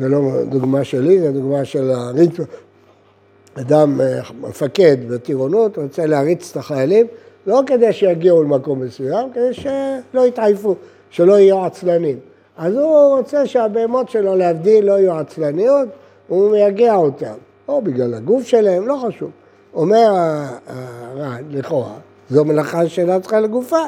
זה 0.00 0.08
לא 0.08 0.20
דוגמה 0.48 0.84
שלי, 0.84 1.20
זה 1.20 1.32
דוגמה 1.32 1.64
של 1.64 1.90
הריצו. 1.90 2.42
אדם, 3.60 4.00
אה, 4.00 4.20
מפקד 4.40 4.96
בטירונות, 5.08 5.78
רוצה 5.78 6.06
להריץ 6.06 6.50
את 6.50 6.56
החיילים, 6.56 7.06
לא 7.46 7.60
כדי 7.66 7.92
שיגיעו 7.92 8.42
למקום 8.42 8.80
מסוים, 8.80 9.32
כדי 9.32 9.54
שלא 9.54 10.26
יתעייפו, 10.26 10.74
שלא 11.10 11.38
יהיו 11.38 11.64
עצלנים. 11.64 12.18
אז 12.56 12.74
הוא 12.74 13.16
רוצה 13.18 13.46
שהבהמות 13.46 14.08
שלו, 14.08 14.36
להבדיל, 14.36 14.84
לא 14.84 14.92
יהיו 14.92 15.18
עצלניות, 15.18 15.88
הוא 16.28 16.50
מייגע 16.50 16.94
אותם. 16.94 17.34
או 17.68 17.82
בגלל 17.82 18.14
הגוף 18.14 18.46
שלהם, 18.46 18.88
לא 18.88 19.02
חשוב. 19.06 19.30
אומר 19.74 20.12
הר"ן, 20.66 21.42
לכאורה, 21.50 21.94
זו 22.30 22.44
מלאכה 22.44 22.88
שאינה 22.88 23.20
צריכה 23.20 23.40
לגופה, 23.40 23.80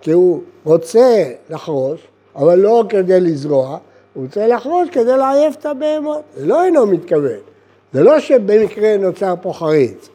כי 0.00 0.12
הוא 0.12 0.42
רוצה 0.64 1.24
לחרוש, 1.50 2.00
אבל 2.36 2.58
לא 2.58 2.84
כדי 2.88 3.20
לזרוע, 3.20 3.78
הוא 4.14 4.24
רוצה 4.24 4.46
לחרוש 4.46 4.88
כדי 4.92 5.16
לעייף 5.16 5.56
את 5.56 5.66
הבהמות. 5.66 6.22
זה 6.36 6.46
לא 6.46 6.64
אינו 6.64 6.86
מתכוון. 6.86 7.38
זה 7.92 8.02
לא 8.02 8.20
שבמקרה 8.20 8.96
נוצר 8.96 9.34
פה 9.42 9.52
חריץ. 9.52 10.08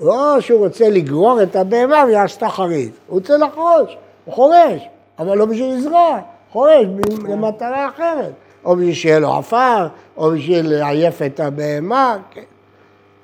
לא 0.00 0.36
שהוא 0.40 0.64
רוצה 0.64 0.88
לגרור 0.88 1.42
את 1.42 1.56
הבהמה 1.56 2.04
ועשתה 2.12 2.48
חריץ. 2.48 2.92
הוא 3.06 3.18
רוצה 3.18 3.36
לחרוש, 3.36 3.96
הוא 4.24 4.34
חורש, 4.34 4.82
אבל 5.18 5.38
לא 5.38 5.44
בשביל 5.44 5.74
לזרוע, 5.74 6.18
חורש 6.52 6.86
למטרה 7.28 7.88
אחרת. 7.88 8.32
או 8.64 8.76
בשביל 8.76 8.94
שיהיה 8.94 9.18
לו 9.18 9.34
עפר, 9.34 9.86
או 10.16 10.30
בשביל 10.30 10.66
לעייף 10.68 11.22
את 11.22 11.40
הבהמה. 11.40 12.16
כן. 12.30 12.40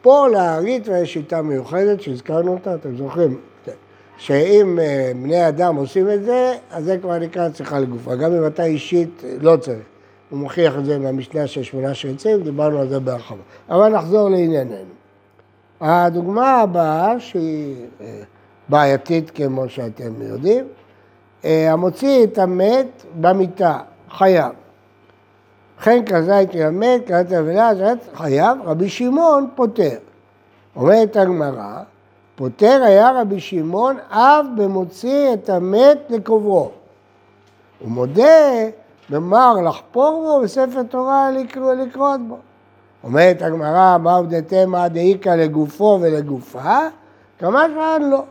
פה 0.03 0.27
לאריתווה 0.29 0.99
יש 0.99 1.13
שיטה 1.13 1.43
מיוחדת 1.43 2.01
שהזכרנו 2.01 2.53
אותה, 2.53 2.75
אתם 2.75 2.97
זוכרים? 2.97 3.39
שאם 4.21 4.79
אה, 4.79 5.13
בני 5.23 5.49
אדם 5.49 5.77
עושים 5.77 6.11
את 6.11 6.25
זה, 6.25 6.55
אז 6.71 6.85
זה 6.85 6.99
כבר 6.99 7.19
נקרא 7.19 7.49
צריכה 7.49 7.79
לגופה. 7.79 8.15
גם 8.15 8.33
אם 8.33 8.47
אתה 8.47 8.65
אישית 8.65 9.23
לא 9.41 9.57
צריך. 9.57 9.79
הוא 10.31 10.39
מוכיח 10.39 10.79
את 10.79 10.85
זה 10.85 10.99
מהמשנה 10.99 11.47
של 11.47 11.63
שמונה 11.63 11.95
שעצים, 11.95 12.43
דיברנו 12.43 12.79
על 12.79 12.89
זה 12.89 13.01
בהרחבה. 13.01 13.43
אבל 13.71 13.89
נחזור 13.89 14.29
לענייננו. 14.29 14.75
הדוגמה 15.81 16.61
הבאה, 16.61 17.21
שהיא 17.21 17.77
אה, 18.01 18.23
בעייתית 18.69 19.31
כמו 19.31 19.69
שאתם 19.69 20.23
יודעים, 20.23 20.65
אה, 21.45 21.73
המוציא 21.73 22.25
את 22.25 22.39
המת 22.39 23.05
במיטה, 23.21 23.79
חייב. 24.11 24.53
וכן 25.79 26.03
כזית 26.07 26.55
ילמד, 26.55 27.01
כזית 27.07 27.33
אבלה, 27.33 27.71
חייב, 28.15 28.59
רבי 28.65 28.89
שמעון 28.89 29.49
פוטר. 29.55 29.99
אומרת 30.77 31.17
הגמרא, 31.17 31.83
פוטר 32.41 32.83
היה 32.85 33.21
רבי 33.21 33.41
שמעון 33.41 33.97
אב 34.11 34.47
במוציא 34.57 35.33
את 35.33 35.49
המת 35.49 35.99
לקוברו. 36.09 36.71
הוא 37.81 37.91
מודה 37.91 38.69
במר 39.11 39.53
לחפור 39.67 40.23
בו 40.25 40.45
וספר 40.45 40.83
תורה 40.83 41.31
לקרוא, 41.31 41.73
לקרות 41.73 42.21
בו. 42.29 42.37
אומרת 43.05 43.43
הגמרא, 43.43 43.99
מה 43.99 44.17
עובדתמה 44.17 44.89
דאיכא 44.89 45.29
לגופו 45.29 45.99
ולגופה? 46.03 46.79
כמה 47.39 47.63
זמן 47.73 48.11
לא. 48.11 48.23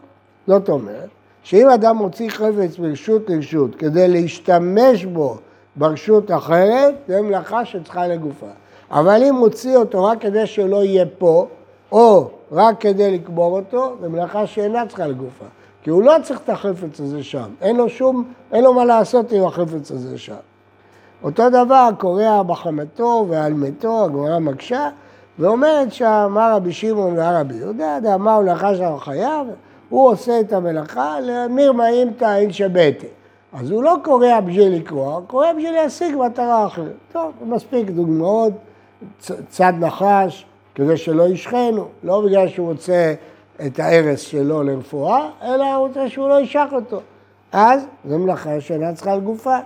זאת 0.48 0.70
אומרת, 0.70 1.10
שאם 1.44 1.70
אדם 1.70 1.98
מוציא 1.98 2.30
חפץ 2.30 2.80
מרשות 2.80 3.30
לרשות 3.30 3.76
כדי 3.76 4.08
להשתמש 4.08 5.06
בו 5.06 5.38
ברשות 5.76 6.32
אחרת, 6.32 6.96
זה 7.08 7.22
מלאכה 7.22 7.66
שצריכה 7.66 8.08
לגופה. 8.08 8.50
אבל 8.92 9.24
אם 9.30 9.36
מוציא 9.36 9.78
אותו 9.78 10.04
רק 10.04 10.22
כדי 10.22 10.48
שלא 10.48 10.84
יהיה 10.84 11.06
פה, 11.18 11.48
או 11.92 12.30
רק 12.52 12.82
כדי 12.82 13.12
לקבור 13.12 13.60
אותו, 13.60 13.96
זה 14.02 14.10
מלאכה 14.10 14.48
שאינה 14.48 14.88
צריכה 14.88 15.08
לגופה. 15.08 15.46
כי 15.84 15.90
הוא 15.90 16.04
לא 16.04 16.14
צריך 16.24 16.40
את 16.40 16.50
החפץ 16.50 17.00
הזה 17.00 17.24
שם, 17.24 17.50
אין 17.62 17.76
לו 17.76 17.90
שום, 17.90 18.24
אין 18.52 18.64
לו 18.64 18.74
מה 18.74 18.86
לעשות 18.86 19.32
עם 19.32 19.44
החפץ 19.44 19.92
הזה 19.92 20.18
שם. 20.18 20.36
אותו 21.24 21.50
דבר 21.50 21.90
קורע 21.98 22.44
בחמתו 22.44 23.26
ועל 23.30 23.54
מתו, 23.54 24.06
הגמרא 24.06 24.40
מקשה, 24.40 24.90
ואומרת 25.40 25.94
שאמר 25.94 26.56
רבי 26.56 26.74
שמעון 26.74 27.18
והרבי 27.18 27.56
יהודה, 27.56 28.00
דאמר 28.04 28.40
מלאכה 28.40 28.76
של 28.76 28.84
החייב, 28.84 29.48
הוא 29.90 30.10
עושה 30.10 30.40
את 30.40 30.54
המלאכה 30.54 31.20
למרמא 31.20 31.84
אימתא 31.84 32.38
אין 32.38 32.52
שבטה. 32.52 33.08
אז 33.54 33.72
הוא 33.72 33.84
לא 33.84 33.96
קורע 34.04 34.40
בשביל 34.40 34.76
לקרוע, 34.76 35.16
הוא 35.16 35.24
קורע 35.28 35.54
בשביל 35.54 35.74
להשיג 35.74 36.16
מטרה 36.16 36.66
אחרת. 36.66 36.96
טוב, 37.12 37.32
מספיק 37.46 37.90
דוגמאות, 37.90 38.54
צד 39.50 39.74
נחש, 39.80 40.46
כדי 40.80 40.98
שלא 40.98 41.28
ישכנו, 41.28 41.88
לא 42.04 42.22
בגלל 42.26 42.48
שהוא 42.48 42.70
רוצה 42.70 43.14
את 43.66 43.80
ההרס 43.80 44.20
שלו 44.20 44.64
לרפואה, 44.64 45.30
אלא 45.44 45.76
הוא 45.76 45.88
רוצה 45.88 46.10
שהוא 46.10 46.30
לא 46.30 46.40
ישח 46.40 46.68
אותו. 46.72 47.02
אז 47.52 47.86
זו 48.06 48.20
מלאכה 48.20 48.62
שאינה 48.62 48.94
צריכה 48.94 49.16
לגופה. 49.16 49.58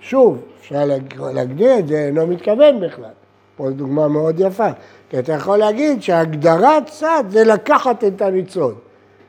שוב, 0.00 0.38
אפשר 0.60 0.84
להגדיר 1.32 1.78
את 1.78 1.88
זה, 1.88 1.98
אינו 1.98 2.26
מתכוון 2.26 2.80
בכלל. 2.80 3.10
פה 3.56 3.70
זו 3.70 3.74
דוגמה 3.74 4.08
מאוד 4.08 4.40
יפה. 4.40 4.68
כי 5.10 5.18
אתה 5.18 5.32
יכול 5.32 5.56
להגיד 5.58 6.02
שהגדרת 6.02 6.86
צד 6.86 7.24
זה 7.28 7.44
לקחת 7.44 8.04
את 8.04 8.22
הניצוד. 8.22 8.74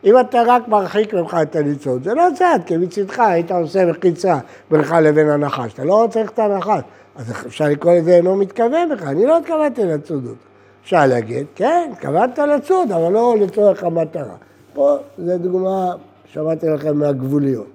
אם 0.04 0.20
אתה 0.20 0.42
רק 0.46 0.68
מרחיק 0.68 1.13
ממך 1.13 1.38
את 1.42 1.56
הניצוד, 1.56 2.04
זה 2.04 2.13
לא 2.13 2.27
צד, 2.36 2.60
כי 2.65 2.77
מצדך 2.77 3.20
היית 3.20 3.51
עושה 3.51 3.86
מחיצה 3.86 4.38
בינך 4.72 4.96
לבין 5.01 5.30
הנחש. 5.30 5.74
אתה 5.74 5.84
לא 5.84 6.08
צריך 6.10 6.32
את 6.32 6.39
הנחש. 6.39 6.82
אז 7.15 7.32
אפשר 7.32 7.65
לקרוא 7.65 7.94
לזה 7.94 8.15
אינו 8.15 8.36
מתכוון 8.36 8.89
בכלל. 8.89 9.08
אני 9.08 9.25
לא 9.25 9.38
התכוונתי 9.38 9.86
לצודות. 9.86 10.55
אפשר 10.86 11.06
להגיד, 11.06 11.46
כן, 11.56 11.89
התכוונת 11.92 12.39
לצוד, 12.39 12.92
אבל 12.92 13.12
לא 13.12 13.36
לצורך 13.39 13.84
המטרה. 13.84 14.36
פה 14.74 14.98
זו 15.18 15.38
דוגמה, 15.38 15.92
שמעתי 16.25 16.68
לכם 16.68 16.98
מהגבוליות. 16.98 17.68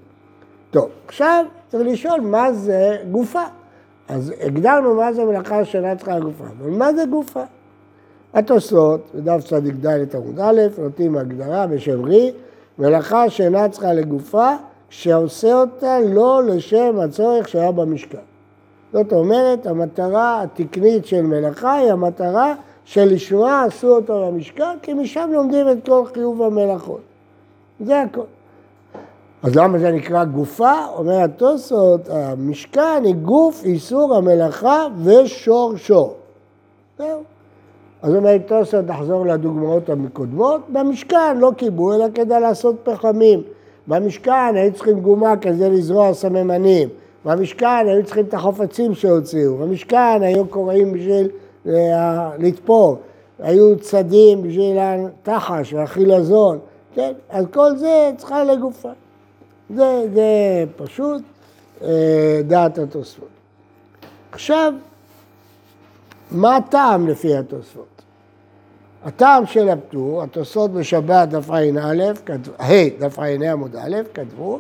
טוב, 0.71 0.89
עכשיו 1.07 1.45
צריך 1.69 1.89
לשאול 1.89 2.21
מה 2.21 2.53
זה 2.53 2.97
גופה. 3.11 3.43
אז 4.09 4.33
הגדרנו 4.41 4.95
מה 4.95 5.13
זה 5.13 5.25
מלאכה 5.25 5.65
שאינה 5.65 5.97
צריכה 5.97 6.21
גופה, 6.21 6.45
אבל 6.59 6.71
מה 6.71 6.95
זה 6.95 7.05
גופה? 7.11 7.43
התוספות, 8.35 9.11
בדף 9.15 9.45
צדיק 9.45 9.75
ד' 9.75 10.17
עמוד 10.17 10.41
א', 10.41 10.61
נותנים 10.79 11.17
הגדרה 11.17 11.67
בשם 11.67 12.05
רי, 12.05 12.33
מלאכה 12.79 13.31
שאינה 13.31 13.69
צריכה 13.69 13.93
לגופה, 13.93 14.51
שעושה 14.89 15.61
אותה 15.61 15.99
לא 16.01 16.43
לשם 16.47 17.01
הצורך 17.01 17.49
שהיה 17.49 17.73
במשכן. 17.73 18.19
זאת 18.93 19.13
אומרת, 19.13 19.67
המטרה 19.67 20.43
התקנית 20.43 21.07
של 21.07 21.23
מלאכה 21.23 21.75
היא 21.75 21.93
המטרה 21.93 22.55
שלשמה 22.91 23.65
עשו 23.65 23.89
אותו 23.97 24.27
במשכן, 24.27 24.79
כי 24.83 24.95
משם 24.95 25.31
לומדים 25.33 25.69
את 25.69 25.87
כל 25.87 26.03
חיוב 26.15 26.43
המלאכות. 26.43 27.01
זה 27.81 28.03
הכל. 28.03 28.21
אז 29.43 29.57
למה 29.57 29.79
זה 29.79 29.93
נקרא 29.93 30.25
גופה? 30.25 30.73
אומר 30.97 31.23
התוספות, 31.23 32.09
המשכן 32.09 33.03
היא 33.05 33.15
גוף 33.15 33.65
איסור 33.65 34.15
המלאכה 34.15 34.87
ושורשו. 35.05 36.13
זהו. 36.99 37.23
אז 38.03 38.15
אומר 38.15 38.39
תוספות, 38.39 38.87
נחזור 38.87 39.27
לדוגמאות 39.27 39.89
המקודמות, 39.89 40.61
במשכן 40.69 41.39
לא 41.39 41.53
קיבלו 41.57 41.95
אלא 41.95 42.07
כדי 42.15 42.41
לעשות 42.41 42.77
פחמים. 42.83 43.43
במשכן 43.89 44.55
היו 44.55 44.73
צריכים 44.73 45.01
גומה 45.01 45.37
כדי 45.37 45.71
לזרוע 45.71 46.15
סממנים. 46.15 46.89
במשכן 47.25 47.87
היו 47.87 48.05
צריכים 48.05 48.25
את 48.25 48.35
החפצים 48.35 48.95
שהוציאו. 48.95 49.57
במשכן 49.57 50.23
היו 50.23 50.47
קוראים 50.47 50.93
בשביל 50.93 51.29
לתפור. 52.39 52.99
היו 53.39 53.79
צדים 53.79 54.43
בשביל 54.43 54.77
התחש 54.81 55.73
והחילזון. 55.73 56.59
כן? 56.95 57.13
אז 57.31 57.45
כל 57.53 57.77
זה 57.77 58.11
צריכה 58.17 58.45
לגופה. 58.45 58.91
זה, 59.75 60.07
זה 60.15 60.65
פשוט 60.77 61.23
אה, 61.83 62.41
דעת 62.47 62.79
התוספות. 62.79 63.29
עכשיו, 64.33 64.73
מה 66.31 66.57
הטעם 66.57 67.09
לפי 67.09 67.37
התוספות? 67.37 68.03
הטעם 69.05 69.47
של 69.47 69.69
הפטור, 69.69 70.23
התוספות 70.23 70.71
בשבת 70.71 71.29
דף 71.29 71.51
ע"א, 71.51 72.13
ה' 72.59 72.73
דף 72.99 73.19
ע"א 73.19 73.51
עמוד 73.53 73.77
א', 73.77 73.97
כתבו 74.15 74.59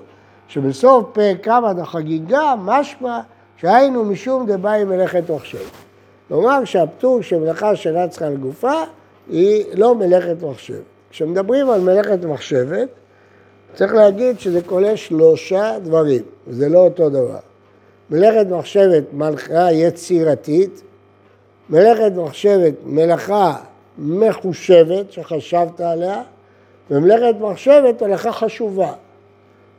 שבסוף 0.49 1.07
פרק 1.13 1.45
כמה 1.45 1.71
החגיגה 1.71 2.55
משמע 2.59 3.21
שהיינו 3.57 4.05
משום 4.05 4.47
דבאי 4.47 4.85
מלאכת 4.85 5.31
מחשב. 5.31 5.59
כלומר 6.31 6.65
שהפטור 6.65 7.23
של 7.23 7.39
מלאכה 7.39 7.77
שאינה 7.77 8.09
צריכה 8.09 8.29
לגופה 8.29 8.73
היא 9.31 9.65
לא 9.75 9.95
מלאכת 9.95 10.43
מחשב. 10.43 10.81
כשמדברים 11.11 11.71
על 11.71 11.81
מלאכת 11.81 12.25
מחשבת, 12.25 12.89
צריך 13.75 13.95
להגיד 13.95 14.41
שזה 14.41 14.63
כולל 14.63 14.97
שלושה 14.97 15.79
דברים, 15.83 16.23
וזה 16.47 16.69
לא 16.69 16.79
אותו 16.79 17.11
דבר. 17.11 17.39
מלאכת 18.11 18.47
מחשבת 18.51 19.05
מלאכה 19.13 19.73
יצירתית, 19.73 20.83
מלאכת 21.71 22.13
מחשבת 22.17 22.75
מלאכה 22.85 23.57
מחושבת 23.99 25.13
שחשבת 25.13 25.81
עליה, 25.81 26.23
ומלאכת 26.91 27.41
מחשבת 27.41 28.03
מלאכה 28.03 28.33
חשובה. 28.33 28.93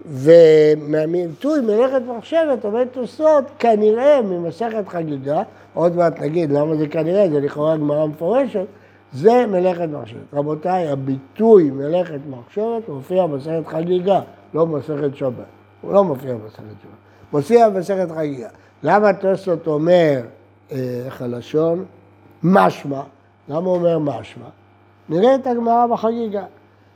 ומהמיתוי 0.05 1.61
מלאכת 1.61 2.01
מחשבת 2.17 2.65
עומד 2.65 2.87
תוספות 2.91 3.43
כנראה 3.59 4.21
ממסכת 4.21 4.87
חגיגה, 4.87 5.43
עוד 5.73 5.95
מעט 5.95 6.21
נגיד 6.21 6.51
למה 6.51 6.75
זה 6.75 6.87
כנראה, 6.87 7.29
זה 7.29 7.39
לכאורה 7.39 7.77
גמרא 7.77 8.05
מפורשת, 8.05 8.65
זה 9.13 9.45
מלאכת 9.47 9.87
מחשבת. 9.91 10.33
רבותיי, 10.33 10.87
הביטוי 10.87 11.71
מלאכת 11.71 12.19
מחשבת 12.29 12.89
מופיע 12.89 13.27
במסכת 13.27 13.67
חגיגה, 13.67 14.21
לא 14.53 14.65
במסכת 14.65 15.15
שבת. 15.15 15.33
הוא 15.81 15.93
לא 15.93 16.03
מופיע 16.03 16.33
במסכת 16.33 16.57
שבת. 16.57 17.01
מופיע 17.33 17.69
במסכת 17.69 18.11
חגיגה. 18.11 18.49
למה 18.83 19.13
תוספות 19.13 19.67
אומר, 19.67 20.21
אה, 20.71 21.01
איך 21.05 21.21
הלשון? 21.21 21.85
משמע. 22.43 23.01
למה 23.49 23.67
הוא 23.67 23.75
אומר 23.75 23.99
משמע? 23.99 24.45
נראה 25.09 25.35
את 25.35 25.47
הגמרא 25.47 25.87
בחגיגה. 25.87 26.43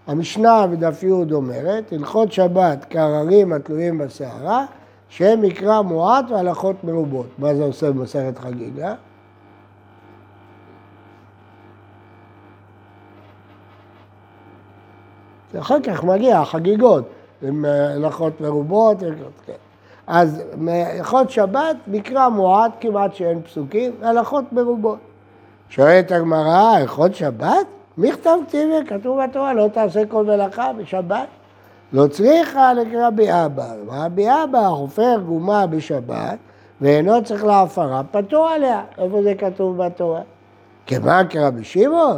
המשנה 0.08 0.68
בדף 0.68 1.04
י' 1.04 1.34
אומרת, 1.34 1.92
הלכות 1.92 2.32
שבת 2.32 2.86
קררים 2.86 3.54
התלויים 3.54 3.98
בסערה, 3.98 4.66
שהם 5.10 5.42
מקרא 5.42 5.82
מועט 5.82 6.26
והלכות 6.32 6.84
מרובות. 6.84 7.28
מה 7.38 7.56
זה 7.56 7.64
עושה 7.64 7.92
במסכת 7.92 8.38
חגיגה? 8.38 8.94
אחר 15.60 15.80
כך 15.80 16.04
מגיע 16.04 16.40
החגיגות, 16.40 17.04
עם 17.42 17.66
אה, 17.66 17.94
הלכות 17.94 18.42
מרובות, 18.42 18.98
כן. 19.46 19.54
אז 20.08 20.44
הלכות 20.68 21.30
שבת 21.30 21.76
מקרא 21.88 22.30
מועט, 22.30 22.72
כמעט 22.80 23.16
שאין 23.16 23.42
פסוקים, 23.42 23.92
והלכות 24.00 24.54
מרובות. 24.54 24.98
שואלת 25.70 26.12
הגמרא, 26.12 26.76
הלכות 26.78 27.16
שבת? 27.16 27.75
מי 27.98 28.12
כתב 28.12 28.38
כתיבי? 28.48 28.86
כתוב 28.88 29.20
בתורה, 29.24 29.54
לא 29.54 29.68
תעשה 29.68 30.06
כל 30.06 30.26
מלאכה 30.26 30.74
בשבת. 30.74 31.28
לא 31.94 32.08
צריכה 32.08 32.74
לרבי 32.74 33.28
אבא. 33.32 33.74
רבי 33.88 34.28
אבא 34.44 34.70
חופר 34.70 35.18
גומה 35.26 35.68
בשבת, 35.68 36.38
ואינו 36.82 37.24
צריך 37.24 37.46
להפרה, 37.46 38.02
פטור 38.12 38.48
עליה. 38.48 38.84
איפה 38.98 39.24
זה 39.24 39.34
כתוב 39.38 39.78
בתורה? 39.78 40.22
כמה 40.88 41.22
כרבי 41.30 41.64
שמעון? 41.64 42.18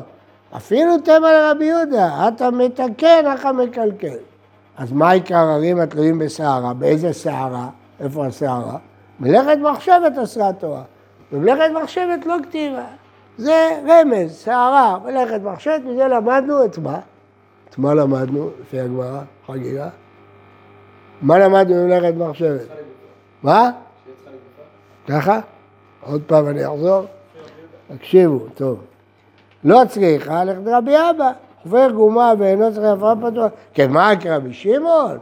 אפילו 0.57 0.97
תמה 0.97 1.33
לרבי 1.33 1.65
יהודה, 1.65 2.27
אתה 2.27 2.51
מתקן, 2.51 3.25
אך 3.35 3.45
מקלקל. 3.45 4.17
אז 4.77 4.91
מה 4.91 5.11
עיקר 5.11 5.35
הרים 5.35 5.79
התלויים 5.79 6.19
בסערה? 6.19 6.73
באיזה 6.73 7.13
סערה? 7.13 7.69
איפה 7.99 8.25
הסערה? 8.25 8.77
מלאכת 9.19 9.57
מחשבת 9.61 10.17
עשרה 10.17 10.53
תורה. 10.53 10.83
ומלאכת 11.31 11.71
מחשבת 11.83 12.25
לא 12.25 12.35
כתיבה. 12.43 12.85
זה 13.37 13.79
רמז, 13.87 14.31
סערה, 14.31 14.97
מלאכת 15.05 15.41
מחשבת, 15.43 15.81
מזה 15.85 16.07
למדנו 16.07 16.65
את 16.65 16.77
מה? 16.77 16.99
את 17.69 17.77
מה 17.77 17.93
למדנו, 17.93 18.49
לפי 18.61 18.79
הגמרא, 18.79 19.21
חגיגה? 19.47 19.89
מה 21.21 21.39
למדנו 21.39 21.75
במלאכת 21.75 22.15
מחשבת? 22.17 22.67
מה? 23.43 23.71
ככה? 25.07 25.39
עוד 26.01 26.21
פעם 26.27 26.47
אני 26.47 26.67
אחזור? 26.67 27.05
תקשיבו, 27.97 28.39
טוב. 28.55 28.79
לא 29.63 29.81
צריכה 29.89 30.43
ללכת 30.43 30.61
רבי 30.65 30.95
אבא, 30.95 31.31
חופר 31.63 31.91
גומה 31.91 32.33
ואינו 32.39 32.73
צריך 32.73 32.85
הפרה 32.85 33.15
פתוח. 33.15 33.51
כן, 33.73 33.91
מה 33.91 34.11
כרבי 34.19 34.53
שמעון? 34.53 35.17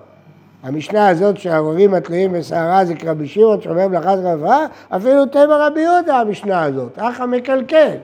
המשנה 0.65 1.09
הזאת 1.09 1.37
שהרורים 1.37 1.93
התלויים 1.93 2.33
בשערה 2.33 2.85
זה 2.85 2.95
כרבי 2.95 3.27
שמעון 3.27 3.61
שאומר 3.61 3.87
מלאכת 3.87 4.17
רבה, 4.23 4.65
אפילו 4.89 5.25
תמר 5.25 5.61
רבי 5.67 5.81
יהודה 5.81 6.19
המשנה 6.19 6.63
הזאת, 6.63 6.99
אך 6.99 7.21
המקלקל. 7.21 7.95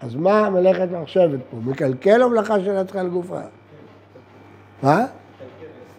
אז 0.00 0.14
מה 0.14 0.50
מלאכת 0.50 0.88
מחשבת 1.02 1.38
פה? 1.50 1.56
מקלקל 1.64 2.22
או 2.22 2.30
מלאכה 2.30 2.60
של 2.60 2.76
על 2.98 3.08
גופה? 3.08 3.40
מה? 4.82 5.06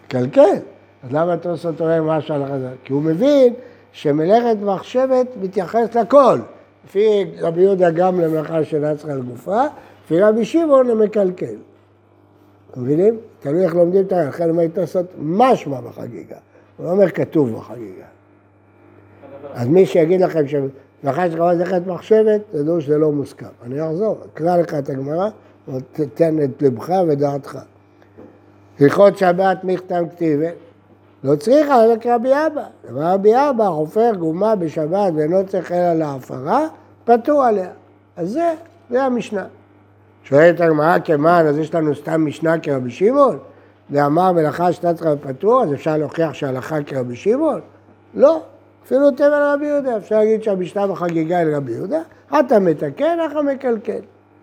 מקלקל. 0.06 0.56
אז 1.04 1.12
למה 1.12 1.36
תוספות 1.36 1.80
אומר 1.80 2.02
משהו 2.02 2.34
על 2.34 2.42
החז"ל? 2.42 2.74
כי 2.84 2.92
הוא 2.92 3.02
מבין 3.02 3.54
שמלאכת 3.92 4.56
מחשבת 4.62 5.26
מתייחס 5.42 5.94
לכל. 5.94 6.38
לפי 6.84 7.24
רבי 7.40 7.62
יהודה 7.62 7.90
גם 7.90 8.20
למלאכה 8.20 8.64
של 8.64 8.84
על 8.84 9.22
גופה, 9.22 9.62
לפי 10.04 10.20
רבי 10.20 10.44
שמעון 10.44 10.86
למקלקל. 10.86 11.56
מבינים? 12.76 13.18
תלוי 13.44 13.64
איך 13.64 13.74
לומדים 13.74 14.06
את 14.06 14.12
ה... 14.12 14.24
לכן 14.24 14.50
אומר 14.50 14.64
לעשות 14.76 15.06
משמע 15.18 15.80
בחגיגה. 15.80 16.36
הוא 16.76 16.86
לא 16.86 16.90
אומר 16.90 17.10
כתוב 17.10 17.52
בחגיגה. 17.56 18.04
אז 19.54 19.68
מי 19.68 19.86
שיגיד 19.86 20.20
לכם 20.20 20.44
שמלאכה 20.48 21.30
של 21.30 21.38
חובת 21.38 21.58
זכת 21.58 21.86
מחשבת, 21.86 22.40
תדעו 22.50 22.80
שזה 22.80 22.98
לא 22.98 23.12
מוסכם. 23.12 23.46
אני 23.64 23.86
אחזור, 23.88 24.18
אקרא 24.32 24.56
לך 24.56 24.74
את 24.74 24.90
הגמרא, 24.90 25.28
ותתן 25.68 26.42
את 26.44 26.62
לבך 26.62 26.90
ודעתך. 27.08 27.58
הלכות 28.80 29.18
שבת 29.18 29.64
מכתם 29.64 30.04
כתיבה, 30.08 30.48
לא 31.24 31.36
צריכה 31.36 31.84
אלא 31.84 31.94
כרבי 32.00 32.32
אבא. 32.32 32.64
רבי 32.88 33.32
אבא 33.34 33.70
חופר 33.70 34.10
גומה 34.18 34.56
בשבת 34.56 35.12
ואינו 35.16 35.46
צריך 35.46 35.72
אלא 35.72 35.92
להפרה, 35.92 36.66
פטור 37.04 37.42
עליה. 37.42 37.70
אז 38.16 38.30
זה, 38.30 38.54
זה 38.90 39.02
המשנה. 39.02 39.46
שואלת 40.24 40.60
הגמרא 40.60 40.98
כמען, 41.04 41.46
אז 41.46 41.58
יש 41.58 41.74
לנו 41.74 41.94
סתם 41.94 42.26
משנה 42.26 42.58
כרבי 42.58 42.90
שמעון? 42.90 43.38
ואמר 43.90 44.32
מלאכה 44.32 44.72
שאתה 44.72 44.94
צריך 44.94 45.10
פטור, 45.20 45.62
אז 45.62 45.72
אפשר 45.72 45.96
להוכיח 45.96 46.34
שהלכה 46.34 46.82
כרבי 46.82 47.16
שמעון? 47.16 47.60
לא, 48.14 48.42
אפילו 48.86 49.10
תבל 49.10 49.52
רבי 49.54 49.66
יהודה, 49.66 49.96
אפשר 49.96 50.18
להגיד 50.18 50.42
שהמשנה 50.42 50.86
בחגיגה 50.86 51.38
היא 51.38 51.46
לרבי 51.46 51.72
יהודה, 51.72 52.00
אתה 52.38 52.58
מתקן, 52.58 53.18
אתה 53.30 53.42
מקלקל, 53.42 54.00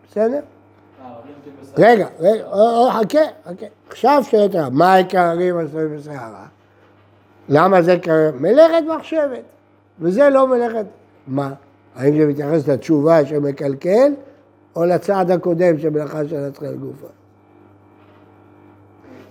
בסדר? 0.09 0.39
רגע, 1.77 2.07
רגע, 2.19 2.43
חכה, 2.91 3.19
חכה. 3.45 3.65
עכשיו 3.89 4.23
שואלת 4.31 4.55
הרב, 4.55 4.73
מה 4.73 4.93
העיקרים 4.93 5.57
עשויים 5.57 5.97
בסערה? 5.97 6.45
למה 7.49 7.81
זה 7.81 7.97
קרה? 8.01 8.31
מלאכת 8.39 8.83
מחשבת, 8.97 9.41
וזה 9.99 10.29
לא 10.29 10.47
מלאכת... 10.47 10.85
מה? 11.27 11.53
האם 11.95 12.17
זה 12.17 12.25
מתייחס 12.25 12.67
לתשובה 12.67 13.25
שמקלקל? 13.25 14.11
או 14.75 14.85
לצעד 14.85 15.31
הקודם 15.31 15.79
של 15.79 15.89
מלאכה 15.89 16.27
של 16.27 16.43
הצחל 16.43 16.75
גופה. 16.75 17.07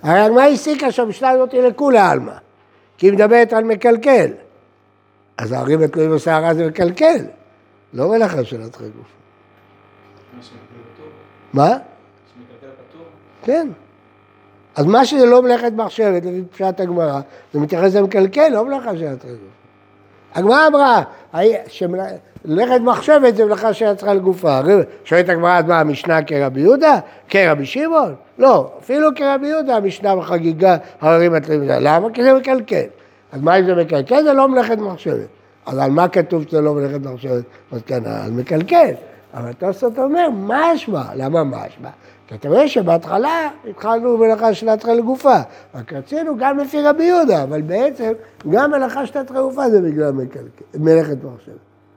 הרי 0.02 0.20
הגמרא 0.20 0.42
הסיקה 0.42 0.92
שהמשנה 0.92 1.30
הזאת 1.30 1.52
היא 1.52 1.62
לכולי 1.62 1.98
עלמא, 1.98 2.34
כי 2.98 3.06
היא 3.06 3.12
מדברת 3.12 3.52
על 3.52 3.64
מקלקל. 3.64 4.30
אז 5.38 5.52
ההרים 5.52 5.82
התלויים 5.82 6.14
בסערה 6.14 6.54
זה 6.54 6.66
מקלקל, 6.66 7.24
לא 7.92 8.08
מלאכה 8.08 8.44
של 8.44 8.62
הצחל 8.62 8.84
גופה. 8.84 9.20
מה? 11.52 11.76
כן. 13.42 13.68
אז 14.74 14.86
מה 14.86 15.04
שזה 15.04 15.26
לא 15.26 15.42
מלאכת 15.42 15.72
מחשבת, 15.72 16.24
לפי 16.24 16.42
פשט 16.50 16.80
הגמרא, 16.80 17.20
זה 17.52 17.60
מתייחס 17.60 17.94
למקלקל, 17.94 18.48
לא 18.48 18.64
מלאכה 18.64 18.96
של 18.96 19.06
הצחל 19.06 19.28
גופה. 19.28 19.59
הגמרא 20.34 20.66
אמרה, 20.66 21.02
ללכת 22.44 22.80
מחשבת 22.80 23.36
זה 23.36 23.44
מלאכה 23.44 23.74
שהיה 23.74 23.94
צריכה 23.94 24.14
לגופה. 24.14 24.60
שואלת 25.04 25.28
הגמרא, 25.28 25.58
אז 25.58 25.64
מה, 25.64 25.80
המשנה 25.80 26.22
כרבי 26.22 26.60
יהודה? 26.60 26.98
כרבי 27.28 27.66
שמעון? 27.66 28.14
לא, 28.38 28.70
אפילו 28.80 29.08
כרבי 29.16 29.46
יהודה 29.46 29.76
המשנה 29.76 30.16
בחגיגה 30.16 30.76
הררים 31.00 31.34
התלויים. 31.34 31.64
למה? 31.64 32.08
כי 32.14 32.22
זה 32.22 32.34
מקלקל. 32.34 32.86
אז 33.32 33.42
מה 33.42 33.58
אם 33.58 33.64
זה 33.64 33.74
מקלקל? 33.74 34.22
זה 34.22 34.32
לא 34.32 34.48
מלאכת 34.48 34.78
מחשבת. 34.78 35.26
אז 35.66 35.78
על 35.78 35.90
מה 35.90 36.08
כתוב 36.08 36.44
שזה 36.48 36.60
לא 36.60 36.74
מלאכת 36.74 37.00
מחשבת? 37.00 37.44
אז 37.72 37.80
כאן, 37.86 38.06
על 38.06 38.30
מקלקל. 38.30 38.92
אבל 39.34 39.52
תוספות 39.52 39.98
אומר, 39.98 40.30
מה 40.30 40.74
אשמה? 40.74 41.04
למה 41.14 41.44
מה 41.44 41.66
אשמה? 41.66 41.88
כי 42.30 42.36
אתה 42.36 42.48
רואה 42.48 42.68
שבהתחלה 42.68 43.50
התחלנו 43.70 44.18
מלאכה 44.18 44.54
של 44.54 44.68
התחיל 44.68 44.92
לגופה, 44.92 45.36
רק 45.74 45.92
רצינו 45.92 46.36
גם 46.38 46.58
לפי 46.58 46.82
רבי 46.82 47.04
יהודה, 47.04 47.42
אבל 47.42 47.62
בעצם 47.62 48.12
גם 48.50 48.70
מלאכה 48.70 49.06
של 49.06 49.18
התחיל 49.18 49.38
לגופה 49.38 49.70
זה 49.70 49.80
בגלל 49.82 50.12
מלאכת 50.74 51.16
מחשב. 51.24 51.52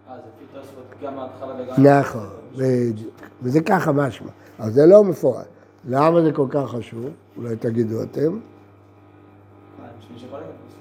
אה, 0.10 0.16
זה 0.16 0.60
תוספות 0.60 0.84
גם 1.04 1.20
ההתחלה 1.20 1.54
וגם... 1.54 1.86
נכון, 1.86 2.28
בדיוק. 2.58 3.14
וזה 3.42 3.62
ככה 3.62 3.92
משמע. 3.92 4.30
אז 4.60 4.74
זה 4.74 4.86
לא 4.86 5.04
מפורט. 5.04 5.46
למה 5.90 6.22
זה 6.22 6.32
כל 6.32 6.48
כך 6.50 6.70
חשוב? 6.70 7.06
אולי 7.38 7.56
תגידו 7.56 8.04
אתם. 8.04 8.40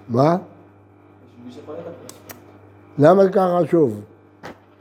מה? 0.09 0.37
למה 2.99 3.25
זה 3.25 3.31
ככה 3.31 3.61
חשוב? 3.63 4.01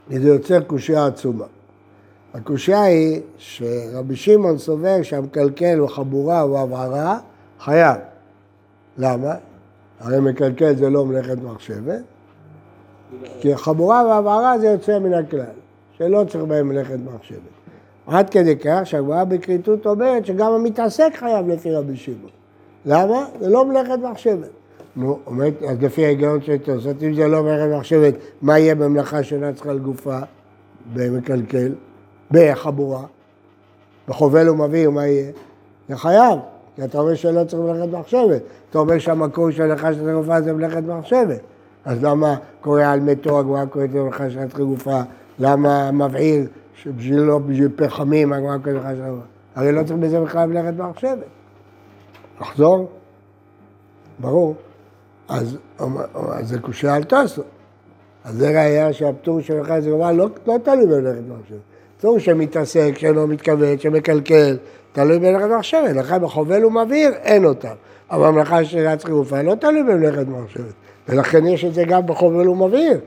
כי 0.08 0.20
זה 0.20 0.28
יוצר 0.28 0.60
קושייה 0.60 1.06
עצומה. 1.06 1.44
הקושייה 2.34 2.82
היא 2.82 3.20
שרבי 3.38 4.16
שמעון 4.16 4.58
סובר 4.58 5.02
שהמקלקל 5.02 5.78
הוא 5.78 5.88
חבורה 5.88 6.42
או 6.42 6.58
הבערה, 6.58 7.18
חייב. 7.60 7.96
למה? 8.98 9.34
הרי 10.00 10.20
מקלקל 10.20 10.76
זה 10.76 10.90
לא 10.90 11.06
מלאכת 11.06 11.36
מחשבת, 11.42 12.02
כי 13.40 13.56
חבורה 13.56 14.04
והבערה 14.06 14.58
זה 14.58 14.66
יוצא 14.66 14.98
מן 14.98 15.12
הכלל, 15.12 15.44
שלא 15.98 16.24
צריך 16.28 16.44
בהם 16.44 16.68
מלאכת 16.68 16.98
מחשבת. 17.14 17.38
עד 18.06 18.30
כדי 18.30 18.56
כך 18.56 18.80
שהגמרא 18.84 19.24
בכריתות 19.24 19.86
אומרת 19.86 20.26
שגם 20.26 20.52
המתעסק 20.52 21.12
חייב 21.14 21.48
לפי 21.48 21.72
רבי 21.72 21.96
שמעון. 21.96 22.30
למה? 22.86 23.26
זה 23.40 23.48
לא 23.48 23.64
מלאכת 23.64 23.98
מחשבת. 24.10 24.48
נו, 24.96 25.18
אומרת, 25.26 25.62
אז 25.62 25.82
לפי 25.82 26.04
ההיגיון 26.04 26.42
של 26.42 26.56
תוספות, 26.58 27.02
אם 27.02 27.14
זה 27.14 27.28
לא 27.28 27.42
מלאכת 27.42 27.76
מחשבת, 27.78 28.14
מה 28.42 28.58
יהיה 28.58 28.74
במלאכה 28.74 29.22
שאינה 29.22 29.52
צריכה 29.52 29.72
לגופה 29.72 30.18
במקלקל, 30.94 31.72
בחבורה? 32.32 33.02
בחובל 34.08 34.48
ומבהיר, 34.48 34.90
מה 34.90 35.06
יהיה? 35.06 35.32
זה 35.88 35.96
חייב, 35.96 36.38
כי 36.76 36.84
אתה 36.84 36.98
אומר 36.98 37.14
שלא 37.14 37.44
צריך 37.44 37.62
מלאכת 37.62 37.92
מחשבת. 37.92 38.42
אתה 38.70 38.78
אומר 38.78 38.98
שהמקור 38.98 39.50
של 39.50 39.76
של 39.92 40.08
הגופה 40.08 40.40
זה 40.40 40.52
מלאכת 40.52 40.82
מחשבת. 40.82 41.40
אז 41.84 42.04
למה 42.04 42.36
קורא 42.60 42.82
על 42.82 43.00
מתו 43.00 43.38
הגמרא 43.38 43.64
קוראת 43.64 43.90
למלאכה 43.94 44.30
של 44.30 44.38
הגופה? 44.54 45.00
למה 45.38 45.90
מבעיר 45.90 46.46
שבשבילו, 46.74 47.40
בשביל 47.40 47.68
פחמים 47.76 48.32
הגמרא 48.32 48.58
קוראת 48.58 48.96
של 48.96 49.02
הגופה? 49.02 49.24
הרי 49.54 49.72
לא 49.72 49.82
צריך 49.82 49.98
בזה 49.98 50.20
בכלל 50.20 50.48
מלאכת 50.48 50.76
מחשבת. 50.78 51.18
לחזור? 52.40 52.88
ברור. 54.18 54.54
אז, 55.28 55.58
זה 56.40 56.58
קושייה 56.58 56.94
על 56.94 57.04
טסו. 57.04 57.42
אז 58.24 58.34
זה 58.34 58.48
ראייה 58.48 58.92
שהפטור 58.92 59.40
של 59.40 59.64
של 59.66 59.88
הגופה 59.88 60.12
לא, 60.12 60.28
לא 60.46 60.58
תלוי 60.64 60.86
במלאכת 60.86 61.22
מחשבת. 61.28 61.71
פטור 62.02 62.18
שמתעסק, 62.18 62.92
שאינו 62.98 63.26
מתכוון, 63.26 63.78
שמקלקל, 63.78 64.56
תלוי 64.92 65.18
במלאכת 65.18 65.46
מחשבת. 65.58 65.96
לכן 65.96 66.22
בחובל 66.22 66.64
ומבהיר 66.64 67.10
אין 67.22 67.44
אותם. 67.44 67.74
אבל 68.10 68.26
המלאכה 68.26 68.64
של 68.64 68.86
רץ 68.86 69.04
חירופה 69.04 69.42
לא 69.42 69.54
תלוי 69.54 69.82
במלאכת 69.82 70.26
מחשבת. 70.28 70.72
ולכן 71.08 71.46
יש 71.46 71.64
את 71.64 71.74
זה 71.74 71.84
גם 71.84 72.06
בחובל 72.06 72.48
ומבהיר. 72.48 73.00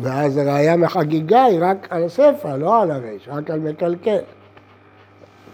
ואז 0.00 0.36
הראייה 0.36 0.76
מחגיגה 0.76 1.44
היא 1.44 1.58
רק 1.62 1.86
על 1.90 2.04
הספר, 2.04 2.56
לא 2.56 2.82
על 2.82 2.90
הרש, 2.90 3.28
רק 3.28 3.50
על 3.50 3.60
מקלקל. 3.60 4.18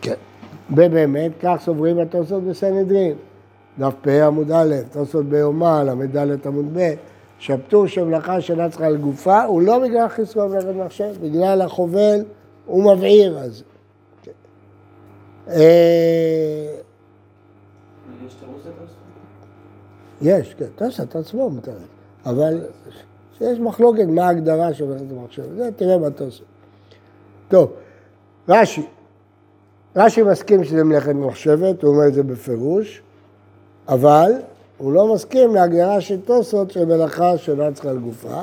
כן. 0.01 0.15
ובאמת, 0.71 1.31
כך 1.43 1.57
סוברים 1.65 1.99
התוספות 1.99 2.43
בסנהדרין. 2.43 3.15
דף 3.79 3.95
פ' 4.03 4.09
עמוד 4.09 4.53
א', 4.53 4.75
תוספות 4.93 5.25
ביומה, 5.25 5.85
ל"ד 5.85 6.47
עמוד 6.47 6.79
ב', 6.79 6.95
שהפטור 7.39 7.87
של 7.87 8.05
מלאכה 8.05 8.41
שאינה 8.41 8.69
צריכה 8.69 8.89
לגופה 8.89 9.43
הוא 9.43 9.63
לא 9.63 9.79
בגלל 9.79 10.09
חיסרון 10.09 10.53
מלאכת 10.53 10.75
מחשב, 10.85 11.13
בגלל 11.21 11.63
החובל 11.63 12.21
הוא 12.71 12.95
מבעיר 12.95 13.39
אז. 13.39 13.63
אה, 15.49 16.77
יש 20.23 20.55
כן, 20.55 20.67
תוספות 20.77 21.17
עצמו 21.17 21.51
מתאר, 21.51 21.73
אבל 22.27 22.61
יש 23.41 23.59
מחלוקת 23.59 24.05
מה 24.09 24.27
ההגדרה 24.27 24.75
של 24.75 24.93
המחשב, 25.11 25.55
זה 25.57 25.71
תראה 25.77 25.99
בתוספות. 25.99 26.47
טוב, 27.49 27.73
רש"י, 28.49 28.87
רש"י 29.97 30.23
מסכים 30.23 30.65
שזה 30.65 30.85
מלאכת 30.85 31.15
מחשבת, 31.15 31.83
הוא 31.83 31.95
אומר 31.95 32.09
את 32.09 32.15
זה 32.15 32.23
בפירוש, 32.23 33.03
אבל 33.89 34.33
הוא 34.79 34.93
לא 34.93 35.15
מסכים 35.15 35.55
להגדרה 35.55 36.01
של 36.01 36.21
תוספות 36.21 36.71
של 36.71 36.85
מלאכה 36.85 37.39
שאינה 37.39 37.73
צריכה 37.73 37.93
לגופה. 37.93 38.43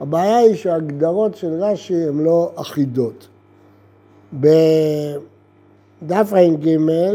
הבעיה 0.00 0.36
היא 0.36 0.54
שההגדרות 0.54 1.36
של 1.36 1.62
רש"י 1.62 2.08
הן 2.08 2.18
לא 2.18 2.52
אחידות. 2.54 3.28
בדף 4.40 6.32
ע"ג 6.32 6.68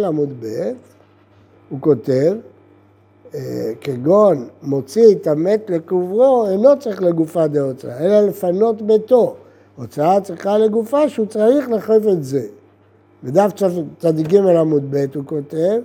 עמוד 0.05 0.29
ב' 0.39 0.71
הוא 1.69 1.79
כותב, 1.81 2.35
אה, 3.35 3.71
כגון 3.81 4.47
מוציא 4.63 5.15
את 5.15 5.27
המת 5.27 5.69
לקוברו, 5.69 6.47
אינו 6.49 6.79
צריך 6.79 7.01
לגופה 7.01 7.47
דהוצאה, 7.47 7.99
אלא 7.99 8.21
לפנות 8.21 8.81
ביתו. 8.81 9.35
הוצאה 9.75 10.21
צריכה 10.21 10.57
לגופה 10.57 11.09
שהוא 11.09 11.25
צריך 11.25 11.69
לחייב 11.69 12.07
את 12.07 12.23
זה. 12.23 12.41
בדף 13.23 13.51
צ"ג 13.99 14.35
עמוד 14.35 14.83
ב' 14.89 15.05
הוא 15.15 15.23
כותב, 15.25 15.79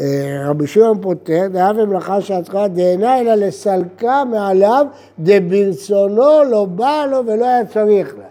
אה, 0.00 0.48
רבי 0.48 0.66
שמעון 0.66 1.00
פותר, 1.00 1.46
דאב 1.52 1.80
במלאכה 1.80 2.20
שהצריכה 2.20 2.68
דהנה 2.68 3.20
אלא 3.20 3.34
לסלקה 3.34 4.24
מעליו 4.24 4.86
דברצונו 5.18 6.44
לא 6.50 6.64
בא 6.64 7.06
לו 7.10 7.26
ולא 7.26 7.44
היה 7.44 7.66
צריך 7.66 8.14
לה. 8.18 8.24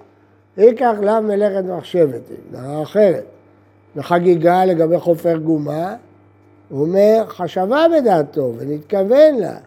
ייקח 0.60 0.96
לה 1.02 1.20
מלאכת 1.20 1.66
מחשבת, 1.66 2.22
דבר 2.52 2.84
אחרת. 2.84 3.24
בחגיגה 3.96 4.66
לגבי 4.66 5.00
חופר 5.00 5.38
גומה, 5.38 5.96
הוא 6.70 6.82
אומר, 6.82 7.24
חשבה 7.28 7.86
בדעתו 7.96 8.54
ונתכוון 8.58 9.36
לה, 9.36 9.58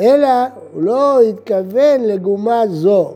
אלא 0.00 0.28
הוא 0.72 0.82
לא 0.82 1.20
התכוון 1.20 2.00
לגומה 2.00 2.66
זו. 2.66 3.14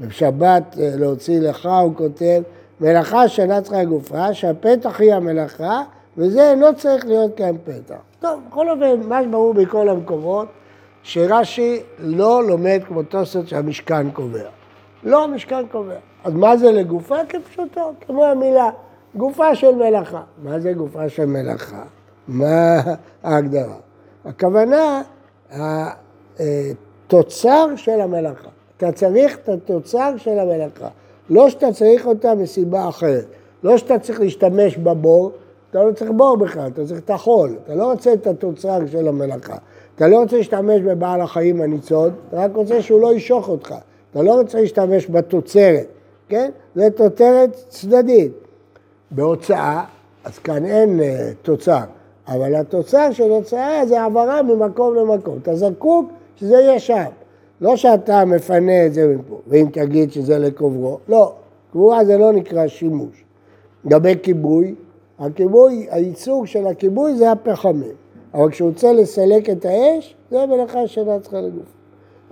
בשבת 0.00 0.62
אה, 0.80 0.90
להוציא 0.96 1.40
לך, 1.40 1.68
הוא 1.82 1.94
כותב, 1.94 2.42
מלאכה 2.80 3.28
שאינה 3.28 3.60
צריכה 3.60 3.84
גופה, 3.84 4.34
שהפתח 4.34 5.00
היא 5.00 5.14
המלאכה, 5.14 5.82
וזה 6.16 6.50
אינו 6.50 6.66
צריך 6.76 7.06
להיות 7.06 7.36
כאן 7.36 7.56
פתח. 7.64 7.94
טוב, 8.20 8.40
בכל 8.48 8.70
אופן, 8.70 9.08
מה 9.08 9.22
שברור 9.22 9.54
בכל 9.54 9.88
המקומות, 9.88 10.48
שרש"י 11.02 11.82
לא 11.98 12.44
לומד 12.46 12.80
כמו 12.86 13.02
תוספות 13.02 13.48
שהמשכן 13.48 14.10
קובע. 14.10 14.48
לא 15.02 15.24
המשכן 15.24 15.66
קובע. 15.70 15.94
אז 16.24 16.32
מה 16.32 16.56
זה 16.56 16.72
לגופה? 16.72 17.16
כפשוטו, 17.28 17.92
כמו 18.06 18.24
המילה, 18.24 18.70
גופה 19.14 19.54
של 19.54 19.74
מלאכה. 19.74 20.22
מה 20.42 20.60
זה 20.60 20.72
גופה 20.72 21.08
של 21.08 21.26
מלאכה? 21.26 21.82
מה 22.28 22.80
ההגדרה? 23.22 23.76
הכוונה, 24.24 25.02
התוצר 26.38 27.66
של 27.76 28.00
המלאכה. 28.00 28.48
אתה 28.76 28.92
צריך 28.92 29.38
את 29.38 29.48
התוצר 29.48 30.14
של 30.16 30.38
המלאכה. 30.38 30.88
לא 31.30 31.50
שאתה 31.50 31.72
צריך 31.72 32.06
אותה 32.06 32.34
מסיבה 32.34 32.88
אחרת. 32.88 33.26
לא 33.62 33.78
שאתה 33.78 33.98
צריך 33.98 34.20
להשתמש 34.20 34.76
בבור, 34.76 35.32
אתה 35.70 35.82
לא 35.84 35.92
צריך 35.92 36.10
בור 36.10 36.36
בכלל, 36.36 36.68
אתה 36.68 36.86
צריך 36.86 37.00
את 37.00 37.10
החול. 37.10 37.56
אתה 37.64 37.74
לא 37.74 37.90
רוצה 37.90 38.12
את 38.12 38.26
התוצר 38.26 38.78
של 38.86 39.08
המלאכה. 39.08 39.56
אתה 39.94 40.08
לא 40.08 40.16
רוצה 40.16 40.36
להשתמש 40.36 40.80
בבעל 40.80 41.20
החיים 41.20 41.60
הניצוד, 41.60 42.12
אתה 42.28 42.36
רק 42.36 42.50
רוצה 42.54 42.82
שהוא 42.82 43.00
לא 43.00 43.14
ישוך 43.14 43.48
אותך. 43.48 43.74
אתה 44.12 44.22
לא 44.22 44.40
רוצה 44.40 44.60
להשתמש 44.60 45.10
בתוצרת, 45.10 45.86
כן? 46.28 46.50
זה 46.74 46.90
תוצרת 46.90 47.56
צדדית. 47.68 48.32
בהוצאה, 49.10 49.84
אז 50.24 50.38
כאן 50.38 50.64
אין 50.64 51.00
uh, 51.00 51.02
תוצר, 51.42 51.80
אבל 52.28 52.54
התוצר 52.54 53.12
של 53.12 53.30
הוצאה 53.30 53.86
זה 53.86 54.00
העברה 54.00 54.42
ממקום 54.42 54.94
למקום. 54.94 55.38
אתה 55.42 55.56
זקוק 55.56 56.10
שזה 56.36 56.54
יהיה 56.54 56.80
שם. 56.80 57.04
לא 57.60 57.76
שאתה 57.76 58.24
מפנה 58.24 58.86
את 58.86 58.94
זה 58.94 59.06
מפה, 59.06 59.40
ואם 59.46 59.66
תגיד 59.72 60.12
שזה 60.12 60.38
לקוברו, 60.38 60.98
לא. 61.08 61.32
קבורה 61.72 62.04
זה 62.04 62.18
לא 62.18 62.32
נקרא 62.32 62.68
שימוש. 62.68 63.24
לגבי 63.84 64.14
כיבוי, 64.22 64.74
הכיבוי, 65.18 65.86
הייצוג 65.90 66.46
של 66.46 66.66
הכיבוי 66.66 67.16
זה 67.16 67.32
הפחמים. 67.32 67.92
אבל 68.34 68.50
כשהוא 68.50 68.68
רוצה 68.68 68.92
לסלק 68.92 69.50
את 69.50 69.64
האש, 69.64 70.14
זה 70.30 70.46
מלאכה 70.46 70.86
שאינה 70.86 71.20
צריכה 71.20 71.40
לגוף. 71.40 71.81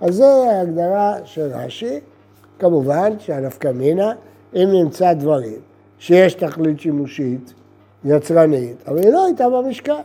אז 0.01 0.15
זה 0.15 0.25
ההגדרה 0.25 1.15
של 1.23 1.51
רש"י, 1.53 1.99
כמובן 2.59 3.19
שהנפקא 3.19 3.67
מינה, 3.67 4.13
אם 4.55 4.69
נמצא 4.71 5.13
דברים 5.13 5.59
שיש 5.99 6.33
תכלית 6.33 6.79
שימושית, 6.79 7.53
יצרנית, 8.03 8.87
אבל 8.87 8.97
היא 8.97 9.09
לא 9.09 9.25
הייתה 9.25 9.49
במשכן. 9.49 10.01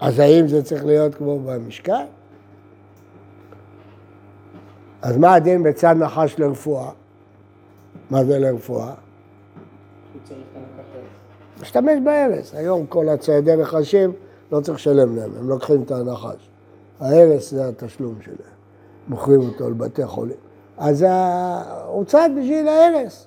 אז 0.00 0.18
האם 0.18 0.48
זה 0.48 0.62
צריך 0.62 0.84
להיות 0.84 1.14
כמו 1.14 1.38
במשכן? 1.38 2.06
אז 5.02 5.16
מה 5.16 5.34
הדין 5.34 5.62
בצד 5.62 5.94
נחש 5.98 6.38
לרפואה? 6.38 6.90
מה 8.10 8.24
זה 8.24 8.38
לרפואה? 8.38 8.94
משתמש 11.60 11.98
בהרס. 12.04 12.54
היום 12.54 12.86
כל 12.86 13.08
הציידי 13.08 13.56
נחשים 13.56 14.12
לא 14.52 14.60
צריך 14.60 14.78
לשלם 14.78 15.16
להם, 15.16 15.30
הם 15.38 15.48
לוקחים 15.48 15.82
את 15.82 15.90
הנחש. 15.90 16.50
ההרס 17.00 17.50
זה 17.50 17.68
התשלום 17.68 18.14
שלהם. 18.24 18.57
מוכרים 19.08 19.40
אותו 19.40 19.70
לבתי 19.70 20.06
חולים. 20.06 20.36
אז 20.78 21.06
הוא 21.86 22.04
צד 22.04 22.30
בשביל 22.38 22.68
ההרס. 22.68 23.26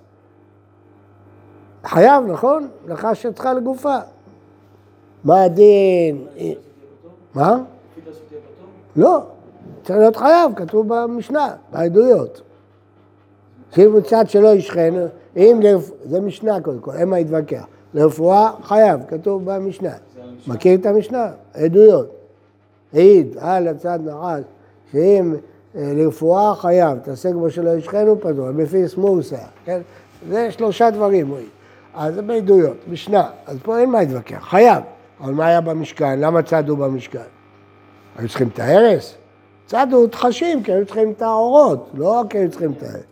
חייב, 1.85 2.23
נכון? 2.27 2.67
שצריכה 3.15 3.53
לגופה. 3.53 3.97
מה 5.23 5.43
הדין? 5.43 6.27
מה? 7.35 7.57
לא, 8.95 9.19
צריך 9.83 9.99
להיות 9.99 10.15
חייב, 10.15 10.51
כתוב 10.55 10.87
במשנה, 10.87 11.53
בעדויות. 11.71 12.41
שאם 13.71 13.91
הוא 13.91 14.01
צד 14.01 14.25
שלא 14.27 14.47
ישכן, 14.47 14.93
אם 15.37 15.59
לרפואה, 15.63 15.97
זה 16.05 16.21
משנה 16.21 16.61
קודם 16.61 16.79
כל, 16.79 16.91
אין 16.91 17.09
מה 17.09 17.17
להתווכח. 17.17 17.65
לרפואה 17.93 18.51
חייב, 18.63 18.99
כתוב 19.07 19.45
במשנה. 19.45 19.93
מכיר 20.47 20.79
את 20.79 20.85
המשנה? 20.85 21.31
עדויות. 21.53 22.09
העיד 22.93 23.37
על 23.39 23.67
הצד 23.67 23.99
נחש, 24.05 24.43
שאם 24.91 25.35
לרפואה 25.75 26.55
חייב, 26.55 26.99
תעשה 26.99 27.31
כמו 27.31 27.49
שלא 27.49 27.69
ישכנו 27.69 28.19
פתור, 28.19 28.51
בפי 28.51 28.87
סמורסה, 28.87 29.37
כן? 29.65 29.81
זה 30.29 30.51
שלושה 30.51 30.89
דברים 30.89 31.29
רואים. 31.29 31.49
אז 31.93 32.15
זה 32.15 32.21
בעדויות, 32.21 32.77
משנה, 32.87 33.29
אז 33.45 33.57
פה 33.63 33.79
אין 33.79 33.89
מה 33.89 33.99
להתווכח, 33.99 34.47
חייב. 34.49 34.83
אבל 35.21 35.33
מה 35.33 35.45
היה 35.45 35.61
במשכן? 35.61 36.19
למה 36.19 36.41
צדו 36.41 36.77
במשכן? 36.77 37.19
היו 38.17 38.29
צריכים 38.29 38.47
את 38.47 38.59
ההרס? 38.59 39.15
צדו 39.65 40.07
תחשים, 40.07 40.63
כי 40.63 40.71
היו 40.71 40.85
צריכים 40.85 41.11
את 41.11 41.21
האורות, 41.21 41.89
לא 41.93 42.23
כי 42.29 42.37
היו 42.37 42.49
צריכים 42.49 42.71
את 42.71 42.83
ההרס. 42.83 43.03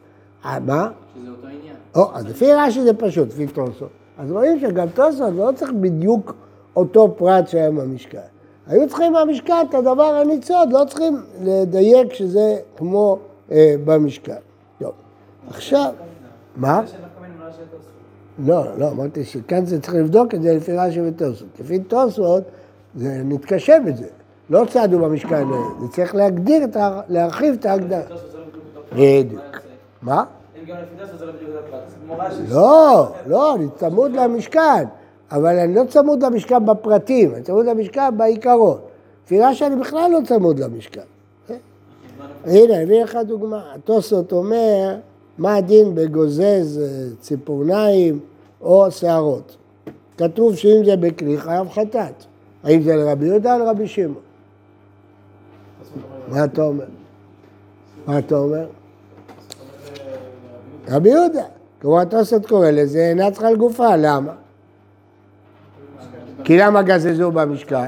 אה, 0.45 0.59
מה? 0.59 0.89
שזה 1.15 1.29
אותו 1.31 1.47
עניין. 1.47 1.75
או, 1.95 2.11
אז 2.13 2.25
לפי 2.25 2.53
רש"י 2.53 2.81
זה 2.81 2.93
פשוט, 2.93 3.27
לפי 3.27 3.47
תוספות. 3.47 3.89
אז 4.17 4.31
רואים 4.31 4.59
שגם 4.59 4.89
תוספות 4.89 5.33
לא 5.35 5.49
צריך 5.55 5.71
בדיוק 5.71 6.33
אותו 6.75 7.15
פרט 7.17 7.47
שהיה 7.47 7.71
במשכן. 7.71 8.19
היו 8.69 8.88
צריכים 8.88 9.13
במשכן 9.13 9.65
את 9.69 9.73
הדבר 9.73 10.03
הניצוד, 10.03 10.71
לא 10.71 10.86
צריכים 10.88 11.21
לדייק 11.41 12.13
שזה 12.13 12.58
כמו 12.77 13.19
אה, 13.51 13.75
במשכן. 13.86 14.34
טוב, 14.79 14.91
עכשיו, 15.49 15.91
מה? 16.55 16.82
לא, 18.45 18.77
לא, 18.77 18.91
אמרתי 18.91 19.25
שכאן 19.25 19.65
זה 19.65 19.82
צריך 19.82 19.93
לבדוק 19.93 20.36
את 20.36 20.41
זה 20.41 20.53
לפי 20.53 20.71
רש"י 20.77 21.01
ותוספות. 21.01 21.47
לפי 21.60 21.79
תוספות, 21.79 22.43
זה 22.95 23.21
נתקשה 23.25 23.77
בזה. 23.86 24.08
לא 24.49 24.65
צעדו 24.69 24.99
במשכן, 24.99 25.47
זה 25.82 25.88
צריך 25.91 26.15
להגדיר. 26.15 26.65
להרחיב 27.10 27.55
את 27.60 27.65
ההגדרה. 27.65 28.01
בדיוק. 28.93 29.41
מה? 30.01 30.23
לא, 32.49 33.12
לא, 33.25 33.55
אני 33.55 33.67
צמוד 33.75 34.12
למשכן, 34.12 34.86
אבל 35.31 35.59
אני 35.59 35.75
לא 35.75 35.83
צמוד 35.89 36.23
למשכן 36.23 36.65
בפרטים, 36.65 37.35
אני 37.35 37.43
צמוד 37.43 37.65
למשכן 37.65 38.17
בעיקרון. 38.17 38.77
לפי 39.25 39.41
רש"י 39.41 39.65
אני 39.65 39.75
בכלל 39.75 40.11
לא 40.11 40.19
צמוד 40.25 40.59
למשכן. 40.59 41.01
הנה, 42.45 42.83
אביא 42.83 43.03
לך 43.03 43.17
דוגמה. 43.27 43.73
התוספות 43.75 44.31
אומר, 44.31 44.95
מה 45.37 45.55
הדין 45.55 45.95
בגוזז 45.95 46.79
אה, 46.79 47.15
ציפורניים 47.19 48.19
או 48.61 48.91
שערות? 48.91 49.55
כתוב 50.17 50.55
שאם 50.55 50.85
זה 50.85 50.95
בכלי 50.97 51.37
חייב 51.37 51.69
חטאת. 51.69 52.13
האם 52.63 52.81
זה 52.81 52.95
לרבי 52.95 53.25
יהודה 53.25 53.55
או 53.55 53.59
לרבי 53.59 53.87
שמעון? 53.87 54.21
מה 56.27 56.43
אתה 56.43 56.63
אומר? 56.63 56.85
מה 58.07 58.19
אתה 58.19 58.35
אומר? 58.35 58.67
רבי 60.87 61.09
יהודה. 61.09 61.45
כמו 61.79 62.01
התוספות 62.01 62.45
קורא 62.45 62.69
לזה, 62.69 62.99
אינה 62.99 63.31
צריכה 63.31 63.51
לגופה, 63.51 63.95
למה? 63.95 64.33
כי 66.49 66.57
למה 66.57 66.81
גזזו 66.81 67.31
במשקל? 67.31 67.85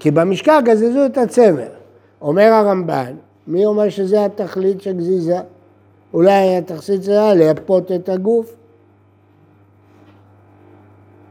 כי 0.00 0.10
במשקל 0.10 0.60
גזזו 0.64 1.06
את 1.06 1.18
הצמר. 1.18 1.68
אומר 2.20 2.52
הרמב"ן, 2.52 3.14
מי 3.46 3.66
אומר 3.66 3.88
שזה 3.88 4.24
התכלית 4.24 4.82
של 4.82 4.92
גזיזה? 4.92 5.38
אולי 6.14 6.56
התכלית 6.56 7.04
שלה 7.04 7.34
לייפות 7.34 7.92
את 7.92 8.08
הגוף? 8.08 8.54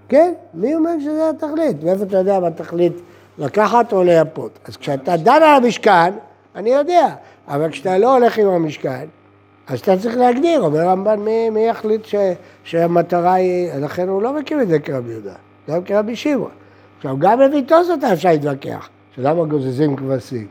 כן, 0.09 0.33
מי 0.53 0.75
אומר 0.75 0.91
שזה 0.99 1.29
התכלית? 1.29 1.83
מאיפה 1.83 2.03
אתה 2.03 2.17
יודע 2.17 2.39
מה 2.39 2.47
התכלית 2.47 2.93
לקחת 3.37 3.93
או 3.93 4.03
לייפות? 4.03 4.59
אז 4.65 4.77
כשאתה 4.77 5.17
דן 5.17 5.31
על 5.31 5.63
המשכן, 5.63 6.13
אני 6.55 6.69
יודע, 6.69 7.15
אבל 7.47 7.71
כשאתה 7.71 7.97
לא 7.97 8.17
הולך 8.17 8.37
עם 8.37 8.47
המשכן, 8.47 9.05
אז 9.67 9.79
אתה 9.79 9.97
צריך 9.97 10.17
להגדיר, 10.17 10.61
אומר 10.61 10.87
רמב"ן, 10.87 11.19
מי, 11.19 11.49
מי 11.49 11.67
יחליט 11.67 12.05
ש, 12.05 12.15
שהמטרה 12.63 13.33
היא, 13.33 13.73
לכן 13.73 14.09
הוא 14.09 14.21
לא 14.21 14.33
מכיר 14.33 14.61
את 14.61 14.67
זה 14.67 14.79
כרבי 14.79 15.11
יהודה, 15.11 15.35
גם 15.71 15.83
כרבי 15.83 16.15
שמעון. 16.15 16.51
עכשיו, 16.97 17.19
גם 17.19 17.39
תוספות 17.67 18.03
אפשר 18.03 18.29
להתווכח, 18.29 18.89
שלמה 19.15 19.45
גוזזים 19.45 19.95
כבשים? 19.95 20.47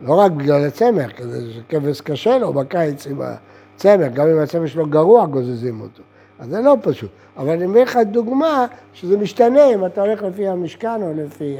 לא 0.00 0.14
רק 0.14 0.32
בגלל 0.32 0.66
הצמח, 0.66 1.10
כזה 1.12 1.52
שכבש 1.52 2.00
קשה 2.00 2.38
לו 2.38 2.52
בקיץ 2.52 3.06
עם 3.06 3.20
הצמח, 3.22 4.12
גם 4.14 4.28
אם 4.28 4.38
הצמח 4.38 4.66
שלו 4.66 4.86
גרוע 4.86 5.26
גוזזים 5.26 5.80
אותו. 5.80 6.02
אז 6.38 6.48
זה 6.48 6.60
לא 6.60 6.76
פשוט. 6.82 7.10
אבל 7.36 7.48
אני 7.48 7.66
מביא 7.66 7.82
לך 7.82 7.98
דוגמה 8.10 8.66
שזה 8.92 9.16
משתנה 9.16 9.74
אם 9.74 9.86
אתה 9.86 10.00
הולך 10.00 10.22
לפי 10.22 10.48
המשכן 10.48 11.02
או 11.02 11.12
לפי... 11.14 11.56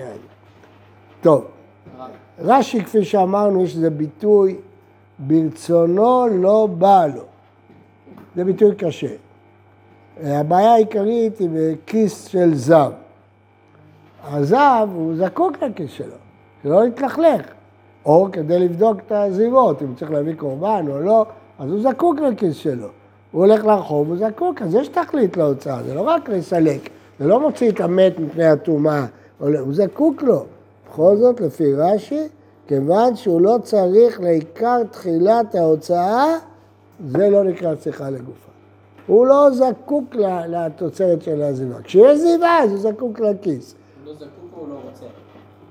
טוב, 1.21 1.45
רש"י, 2.39 2.85
כפי 2.85 3.05
שאמרנו, 3.05 3.65
יש 3.65 3.77
לזה 3.77 3.91
ביטוי, 3.91 4.57
ברצונו 5.19 6.27
לא 6.27 6.69
בא 6.79 7.07
לו. 7.15 7.23
זה 8.37 8.45
ביטוי 8.45 8.75
קשה. 8.75 9.26
הבעיה 10.23 10.73
העיקרית 10.73 11.39
היא 11.39 11.49
בכיס 11.53 12.27
של 12.27 12.55
זב. 12.55 12.91
הזב, 14.25 14.89
הוא 14.95 15.17
זקוק 15.17 15.63
לכיס 15.63 15.91
שלו, 15.91 16.15
שלא 16.63 16.87
יתלכלך. 16.87 17.47
או 18.07 18.29
כדי 18.33 18.59
לבדוק 18.59 18.97
את 19.07 19.13
הזירות, 19.13 19.83
אם 19.83 19.95
צריך 19.95 20.11
להביא 20.11 20.35
קורבן 20.35 20.85
או 20.89 21.01
לא, 21.01 21.27
אז 21.59 21.71
הוא 21.71 21.83
זקוק 21.83 22.21
לכיס 22.21 22.57
שלו. 22.57 22.89
הוא 23.33 23.47
הולך 23.47 23.65
לרחוב, 23.65 24.09
הוא 24.09 24.17
זקוק, 24.17 24.63
אז 24.63 24.75
יש 24.75 24.89
תכלית 24.89 25.37
להוצאה, 25.37 25.83
זה 25.83 25.95
לא 25.95 26.01
רק 26.01 26.29
לסלק, 26.29 26.91
זה 27.21 27.27
לא 27.27 27.41
מוציא 27.41 27.71
את 27.71 27.81
המת 27.81 28.19
מפני 28.19 28.45
הטומאה, 28.45 29.07
הוא 29.39 29.75
זקוק 29.75 30.23
לו. 30.23 30.45
בכל 30.89 31.17
זאת, 31.17 31.41
לפי 31.41 31.75
רש"י, 31.75 32.29
כיוון 32.67 33.17
שהוא 33.17 33.41
לא 33.41 33.57
צריך 33.63 34.21
לעיקר 34.21 34.85
תחילת 34.91 35.55
ההוצאה, 35.55 36.25
זה 37.09 37.31
לא 37.31 37.45
נקרא 37.45 37.75
צריכה 37.75 38.11
לגופה. 38.11 38.46
הוא 39.07 39.27
לא 39.27 39.51
זקוק 39.51 40.15
לתוצרת 40.49 41.23
של 41.23 41.43
הזיבה. 41.43 41.83
כשיש 41.83 42.19
זיבה, 42.21 42.59
אז 42.63 42.71
הוא 42.71 42.79
זקוק 42.79 43.21
לכיס. 43.21 43.75
הוא 44.05 44.13
לא 44.13 44.15
זקוק 44.15 44.29
או 44.57 44.61
הוא 44.61 44.69
לא 44.69 44.75
רוצה? 44.75 45.07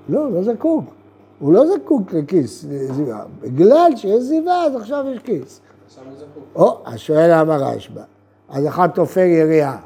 לא, 0.08 0.32
לא 0.32 0.42
זקוק. 0.42 0.84
הוא 1.38 1.52
לא 1.52 1.66
זקוק 1.66 2.12
לכיס 2.12 2.64
זיבה. 2.90 3.24
בגלל 3.40 3.96
שיש 3.96 4.22
זיבה, 4.22 4.62
אז 4.62 4.76
עכשיו 4.76 5.04
יש 5.14 5.18
כיס. 5.18 5.60
או, 6.54 6.78
אז 6.84 6.98
שואל 6.98 7.40
למה 7.40 7.56
רשב"א. 7.56 8.02
אז 8.48 8.66
אחד 8.66 8.88
תופר 8.94 9.20
יריעה, 9.20 9.78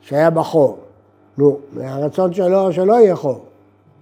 שהיה 0.00 0.30
בחור. 0.30 0.78
נו, 1.38 1.58
מהרצון 1.72 2.32
שלו 2.32 2.72
שלא 2.72 2.92
יהיה 2.92 3.16
חור. 3.16 3.44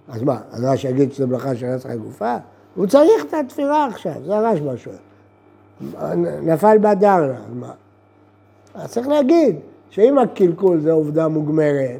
אז 0.09 0.23
מה, 0.23 0.39
אז 0.51 0.63
רש"י 0.63 0.87
יגיד 0.87 1.13
שזה 1.13 1.27
מלאכה 1.27 1.55
של 1.55 1.65
רצח 1.65 1.89
הגופה? 1.89 2.35
הוא 2.75 2.87
צריך 2.87 3.25
את 3.27 3.33
התפירה 3.33 3.85
עכשיו, 3.85 4.13
זה 4.25 4.37
הרשב"א 4.37 4.75
שואל. 4.75 4.95
נפל 6.41 6.77
בדרנה, 6.77 7.37
אז 7.37 7.53
מה? 7.53 7.71
אז 8.75 8.91
צריך 8.91 9.07
להגיד 9.07 9.55
שאם 9.89 10.17
הקלקול 10.17 10.79
זה 10.79 10.91
עובדה 10.91 11.27
מוגמרת, 11.27 11.99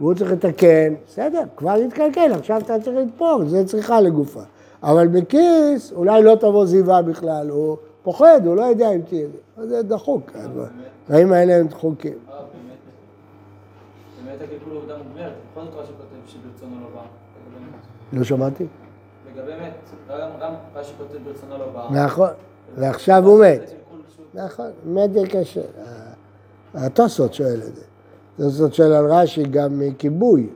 והוא 0.00 0.14
צריך 0.14 0.32
לתקן, 0.32 0.94
בסדר, 1.06 1.42
כבר 1.56 1.72
התקלקל, 1.72 2.32
עכשיו 2.32 2.58
אתה 2.60 2.80
צריך 2.80 2.96
לתפור, 2.96 3.44
זה 3.44 3.66
צריכה 3.66 4.00
לגופה. 4.00 4.42
אבל 4.82 5.08
בכיס, 5.08 5.92
אולי 5.92 6.22
לא 6.22 6.34
תבוא 6.34 6.66
זיווה 6.66 7.02
בכלל, 7.02 7.50
הוא 7.50 7.76
פוחד, 8.02 8.40
הוא 8.46 8.56
לא 8.56 8.62
יודע 8.62 8.92
אם 8.92 9.00
תהיה, 9.00 9.26
זה. 9.58 9.82
דחוק, 9.82 10.30
הדברים 10.34 11.32
האלה 11.32 11.56
הם 11.56 11.66
דחוקים. 11.66 12.12
אה, 12.12 12.34
באמת 14.24 14.36
הקלקול 14.42 14.76
עובדה 14.76 14.94
מוגמרת, 14.98 15.32
בכל 15.52 15.60
זאת 15.64 15.74
רש"י 15.74 15.92
כותב 15.92 16.26
שברצונו 16.26 16.76
לא. 16.94 17.02
לא 18.12 18.24
שמעתי? 18.24 18.66
לגבי 19.34 19.52
מת, 19.52 20.10
גם 20.40 20.52
רש"י 20.74 20.92
כותב 20.98 21.18
ברצונו 21.24 21.58
לא 21.58 21.66
בא. 21.74 22.04
נכון, 22.04 22.30
ועכשיו 22.76 23.26
הוא 23.26 23.44
מת. 23.44 23.72
נכון, 24.34 24.70
מת 24.84 25.12
זה 25.12 25.20
קשה. 25.30 25.60
התוספות 26.74 27.34
שואל 27.34 27.60
את 27.68 27.74
זה. 27.76 27.82
התוספות 28.38 28.74
שואל 28.74 28.92
על 28.92 29.12
רש"י 29.12 29.42
גם 29.42 29.78
מכיבוי. 29.78 30.48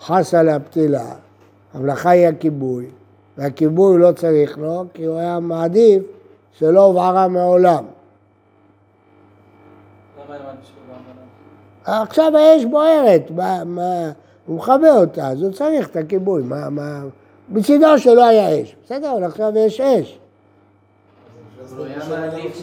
חסה 0.00 0.42
להפתילה, 0.42 1.14
המלאכה 1.74 2.10
היא 2.10 2.28
הכיבוי, 2.28 2.86
והכיבוי 3.38 3.90
הוא 3.90 3.98
לא 3.98 4.12
צריך 4.12 4.58
לו, 4.58 4.84
כי 4.94 5.04
הוא 5.04 5.18
היה 5.18 5.40
מעדיף 5.40 6.02
שלא 6.52 6.84
הובערה 6.84 7.28
מעולם. 7.28 7.84
עכשיו 11.84 12.36
האש 12.36 12.64
בוערת, 12.64 13.30
מה, 13.30 13.64
מה, 13.64 14.10
הוא 14.46 14.56
מכבה 14.56 14.92
אותה, 14.92 15.28
אז 15.28 15.42
הוא 15.42 15.52
צריך 15.52 15.88
את 15.88 15.96
הכיבוי, 15.96 16.42
מה, 16.42 16.70
מה, 16.70 17.02
בצדו 17.48 17.98
שלא 17.98 18.26
היה 18.26 18.62
אש, 18.62 18.76
בסדר, 18.84 19.12
אבל 19.12 19.24
עכשיו 19.24 19.52
יש 19.56 19.80
אש. 19.80 20.18
הוא 21.76 21.84
היה 21.86 21.98
מעדיף 22.08 22.56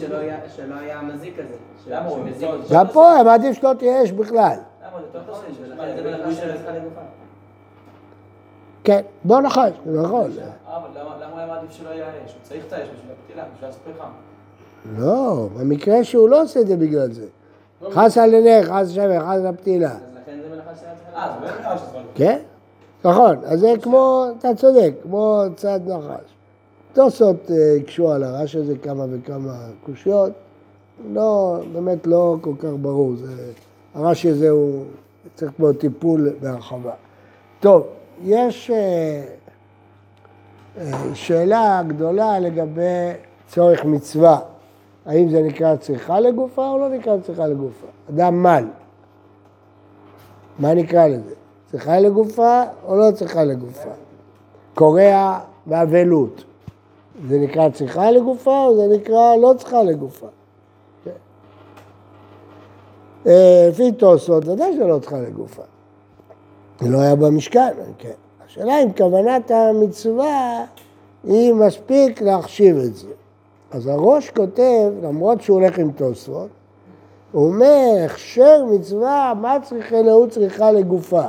שלא 0.56 0.74
היה 0.74 1.02
מזיק 1.02 1.38
הזה. 1.38 1.54
למה 1.86 2.08
הוא 2.08 2.24
מזיק? 2.24 2.48
גם 2.70 2.86
פה 2.92 3.12
היה 3.12 3.24
מעדיף 3.24 3.56
שלא 3.56 3.72
תהיה 3.78 4.04
אש 4.04 4.10
בכלל. 4.12 4.56
לגופה. 6.72 7.00
כן, 8.84 9.00
בוא 9.24 9.40
נחש, 9.40 9.72
נכון. 9.86 10.30
אה, 10.40 10.76
אבל 10.76 11.00
למה 11.00 11.30
הוא 11.30 11.38
היה 11.38 11.46
מעדיף 11.46 11.70
שלא 11.70 11.88
יהיה 11.88 12.06
אש? 12.26 12.32
הוא 12.32 12.40
צריך 12.42 12.64
את 12.68 12.72
האש 12.72 12.88
בשביל 12.88 13.12
הפתילה, 13.22 13.44
בשביל 13.54 13.68
לעשות 13.68 13.82
פחם. 13.98 14.08
לא, 14.98 15.48
במקרה 15.58 16.04
שהוא 16.04 16.28
לא 16.28 16.42
עושה 16.42 16.60
את 16.60 16.66
זה 16.66 16.76
בגלל 16.76 17.12
זה. 17.12 17.26
חס 17.90 18.18
על 18.18 18.34
עינך, 18.34 18.68
חס 18.68 18.90
שמן, 18.90 19.20
חס 19.20 19.26
על 19.26 19.46
הפתילה. 19.46 19.90
אז 19.90 20.00
לכן 20.22 20.38
זה 20.42 20.54
מלאכה 20.54 20.70
שהיה 20.80 20.92
צריכה 20.96 21.18
אה, 21.18 21.32
זה 21.32 21.46
באמת 21.46 21.60
מלאכה. 21.60 22.08
כן? 22.14 22.38
נכון, 23.04 23.36
אז 23.44 23.60
זה 23.60 23.72
כמו, 23.82 24.26
אתה 24.38 24.54
צודק, 24.54 24.92
כמו 25.02 25.42
צד 25.56 25.80
נחש. 25.86 26.33
תוספות 26.94 27.50
אה, 27.50 27.76
הקשו 27.80 28.12
על 28.12 28.22
הרעש 28.22 28.56
הזה 28.56 28.74
כמה 28.78 29.04
וכמה 29.10 29.66
קושיות, 29.84 30.32
לא, 31.12 31.58
באמת 31.72 32.06
לא 32.06 32.36
כל 32.40 32.52
כך 32.58 32.68
ברור, 32.80 33.16
זה, 33.16 33.32
הרש"י 33.94 34.28
הזה 34.28 34.50
הוא 34.50 34.84
צריך 35.34 35.52
פה 35.56 35.70
טיפול 35.78 36.30
בהרחבה. 36.40 36.92
טוב, 37.60 37.86
יש 38.24 38.70
אה, 38.70 39.24
אה, 40.78 41.14
שאלה 41.14 41.82
גדולה 41.86 42.38
לגבי 42.40 43.12
צורך 43.48 43.84
מצווה, 43.84 44.38
האם 45.06 45.30
זה 45.30 45.42
נקרא 45.42 45.76
צריכה 45.76 46.20
לגופה 46.20 46.70
או 46.70 46.78
לא 46.78 46.88
נקרא 46.88 47.16
צריכה 47.18 47.46
לגופה? 47.46 47.86
אדם 48.10 48.42
מל, 48.42 48.64
מה 50.58 50.74
נקרא 50.74 51.06
לזה? 51.06 51.34
צריכה 51.70 52.00
לגופה 52.00 52.62
או 52.86 52.96
לא 52.96 53.10
צריכה 53.10 53.44
לגופה? 53.44 53.90
קורע 54.74 55.38
באבלות, 55.66 56.44
זה 57.28 57.38
נקרא 57.38 57.68
צריכה 57.68 58.10
לגופה 58.10 58.64
או 58.64 58.76
זה 58.76 58.96
נקרא 58.96 59.36
לא 59.36 59.54
צריכה 59.58 59.82
לגופה? 59.82 60.26
כן. 61.04 61.10
אה, 63.26 63.66
לפי 63.70 63.92
תוספות, 63.92 64.48
ודאי 64.48 64.76
שלא 64.76 64.98
צריכה 64.98 65.20
לגופה. 65.20 65.62
זה 66.80 66.88
לא 66.88 66.98
היה 66.98 67.16
במשכן, 67.16 67.74
כן. 67.98 68.10
השאלה 68.46 68.82
אם 68.82 68.92
כוונת 68.92 69.50
המצווה 69.50 70.64
היא 71.24 71.54
מספיק 71.54 72.22
להחשיב 72.22 72.76
את 72.76 72.96
זה. 72.96 73.08
אז 73.70 73.86
הראש 73.86 74.30
כותב, 74.30 74.90
למרות 75.02 75.42
שהוא 75.42 75.60
הולך 75.60 75.78
עם 75.78 75.92
תוספות, 75.92 76.48
הוא 77.32 77.48
אומר, 77.48 78.04
הכשר 78.04 78.64
מצווה, 78.64 79.32
מה 79.40 79.56
צריכה 79.62 80.02
להוא 80.02 80.26
צריכה 80.26 80.72
לגופה? 80.72 81.24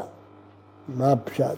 מה 0.87 1.11
הפשט? 1.11 1.57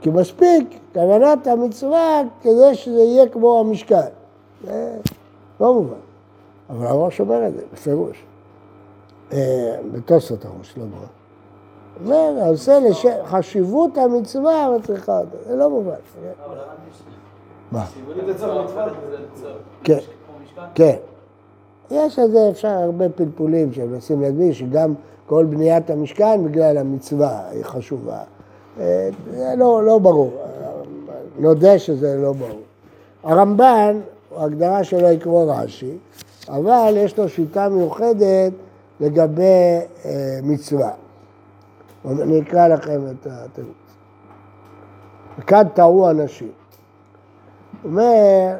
כי 0.00 0.10
מספיק 0.10 0.78
כוונת 0.92 1.46
המצווה 1.46 2.22
כדי 2.42 2.74
שזה 2.74 3.02
יהיה 3.02 3.28
כמו 3.28 3.60
המשכן. 3.60 4.08
זה 4.64 4.96
לא 5.60 5.74
מובן. 5.74 5.94
אבל 6.70 6.86
הראש 6.86 7.20
אומר 7.20 7.46
את 7.46 7.54
זה, 7.54 7.62
בפירוש. 7.72 8.24
אה, 9.32 9.76
בתוספות 9.92 10.44
הראש, 10.44 10.74
לא 10.76 10.84
ברור. 10.84 11.06
אומר, 12.04 12.48
עושה 12.48 12.78
חשיבות 13.24 13.98
המצווה 13.98 14.76
מצריכה 14.78 15.18
אותו, 15.18 15.36
זה 15.46 15.56
לא 15.56 15.70
מובן. 15.70 15.94
מה? 17.72 17.84
כן, 19.84 19.98
כן. 20.74 20.96
יש 21.90 22.18
על 22.18 22.30
זה 22.30 22.50
אפשר 22.50 22.68
הרבה 22.68 23.08
פלפולים 23.08 23.72
שמנסים 23.72 24.20
להדגיש 24.20 24.58
שגם 24.58 24.94
כל 25.26 25.44
בניית 25.44 25.90
המשכן 25.90 26.44
בגלל 26.44 26.78
המצווה 26.78 27.48
היא 27.48 27.64
חשובה. 27.64 28.18
אה, 28.80 29.08
זה 29.30 29.54
לא, 29.56 29.84
לא 29.84 29.98
ברור, 29.98 30.32
נודה 31.38 31.78
שזה 31.78 32.16
לא 32.16 32.32
ברור. 32.32 32.60
הרמב"ן, 33.22 34.00
ההגדרה 34.36 34.84
שלו 34.84 35.06
היא 35.06 35.20
כמו 35.20 35.48
רש"י, 35.48 35.98
אבל 36.48 36.94
יש 36.96 37.18
לו 37.18 37.28
שיטה 37.28 37.68
מיוחדת 37.68 38.52
לגבי 39.00 39.42
אה, 40.04 40.38
מצווה. 40.42 40.90
אני 42.04 42.40
אקרא 42.40 42.68
לכם 42.68 43.00
את 43.10 43.26
התירוץ. 43.30 43.70
וכאן 45.38 45.68
טעו 45.74 46.10
אנשים. 46.10 46.50
הוא 47.82 47.90
אומר, 47.90 48.54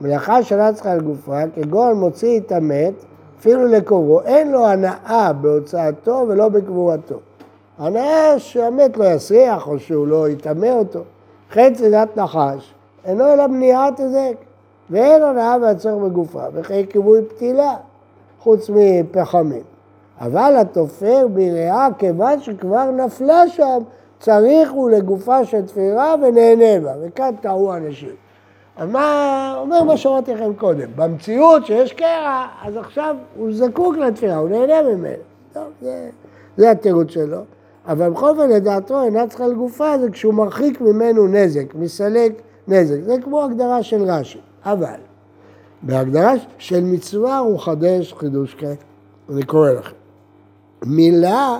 מלאכה 0.00 0.42
שאינה 0.42 0.72
צריכה 0.72 0.92
על 0.92 1.00
גופה, 1.00 1.40
כגון 1.54 2.00
מוציא 2.00 2.40
את 2.40 2.52
המת, 2.52 2.94
אפילו 3.38 3.66
לקורו, 3.66 4.20
אין 4.20 4.52
לו 4.52 4.66
הנאה 4.66 5.32
בהוצאתו 5.32 6.24
ולא 6.28 6.48
בקבורתו. 6.48 7.18
הנאה 7.78 8.38
שהמת 8.38 8.96
לא 8.96 9.04
יסריח 9.04 9.68
או 9.68 9.78
שהוא 9.78 10.06
לא 10.06 10.28
יטמא 10.28 10.66
אותו. 10.66 11.00
חץ 11.50 11.82
עדת 11.82 12.16
נחש, 12.16 12.74
אינו 13.04 13.32
אלא 13.32 13.46
מניעת 13.46 14.00
היזק, 14.00 14.34
ואין 14.90 15.22
הנאה 15.22 15.56
והצורך 15.62 16.02
בגופה, 16.02 16.42
וכי 16.52 16.86
כיבוי 16.86 17.24
פתילה, 17.24 17.74
חוץ 18.40 18.70
מפחמים. 18.74 19.62
אבל 20.20 20.56
התופר 20.60 21.26
בריאה, 21.28 21.88
כיוון 21.98 22.40
שכבר 22.40 22.90
נפלה 22.90 23.48
שם, 23.48 23.78
צריך 24.20 24.70
הוא 24.70 24.90
לגופה 24.90 25.44
של 25.44 25.66
תפירה 25.66 26.14
ונהנה 26.22 26.80
בה, 26.80 26.92
וכאן 27.02 27.30
טעו 27.40 27.74
אנשים. 27.74 28.14
אז 28.76 28.88
מה, 28.88 29.54
אומר 29.60 29.82
מה 29.82 29.96
שאמרתי 29.96 30.34
לכם 30.34 30.54
קודם, 30.54 30.88
במציאות 30.96 31.66
שיש 31.66 31.92
קרע, 31.92 32.46
אז 32.62 32.76
עכשיו 32.76 33.16
הוא 33.36 33.52
זקוק 33.52 33.96
לתפירה, 33.96 34.36
הוא 34.36 34.48
נהנה 34.48 34.82
ממנו. 34.82 35.22
טוב, 35.52 35.64
זה, 35.82 36.08
זה 36.56 36.70
התירוץ 36.70 37.10
שלו. 37.10 37.38
אבל 37.88 38.10
בכל 38.10 38.28
אופן 38.28 38.48
לדעתו 38.48 39.02
אינה 39.02 39.26
צריכה 39.26 39.46
לגופה 39.46 39.98
זה 39.98 40.10
כשהוא 40.10 40.34
מרחיק 40.34 40.80
ממנו 40.80 41.26
נזק, 41.26 41.74
מסלק 41.74 42.32
נזק. 42.68 42.96
זה 43.02 43.16
כמו 43.24 43.44
הגדרה 43.44 43.82
של 43.82 44.02
רש"י. 44.02 44.38
אבל 44.64 45.00
בהגדרה 45.82 46.32
של 46.58 46.84
מצווה 46.84 47.38
הוא 47.38 47.58
חדש 47.58 48.12
חידוש 48.12 48.54
כעת. 48.58 48.78
אני 49.32 49.42
קורא 49.42 49.70
לכם. 49.70 49.94
מילה, 50.84 51.58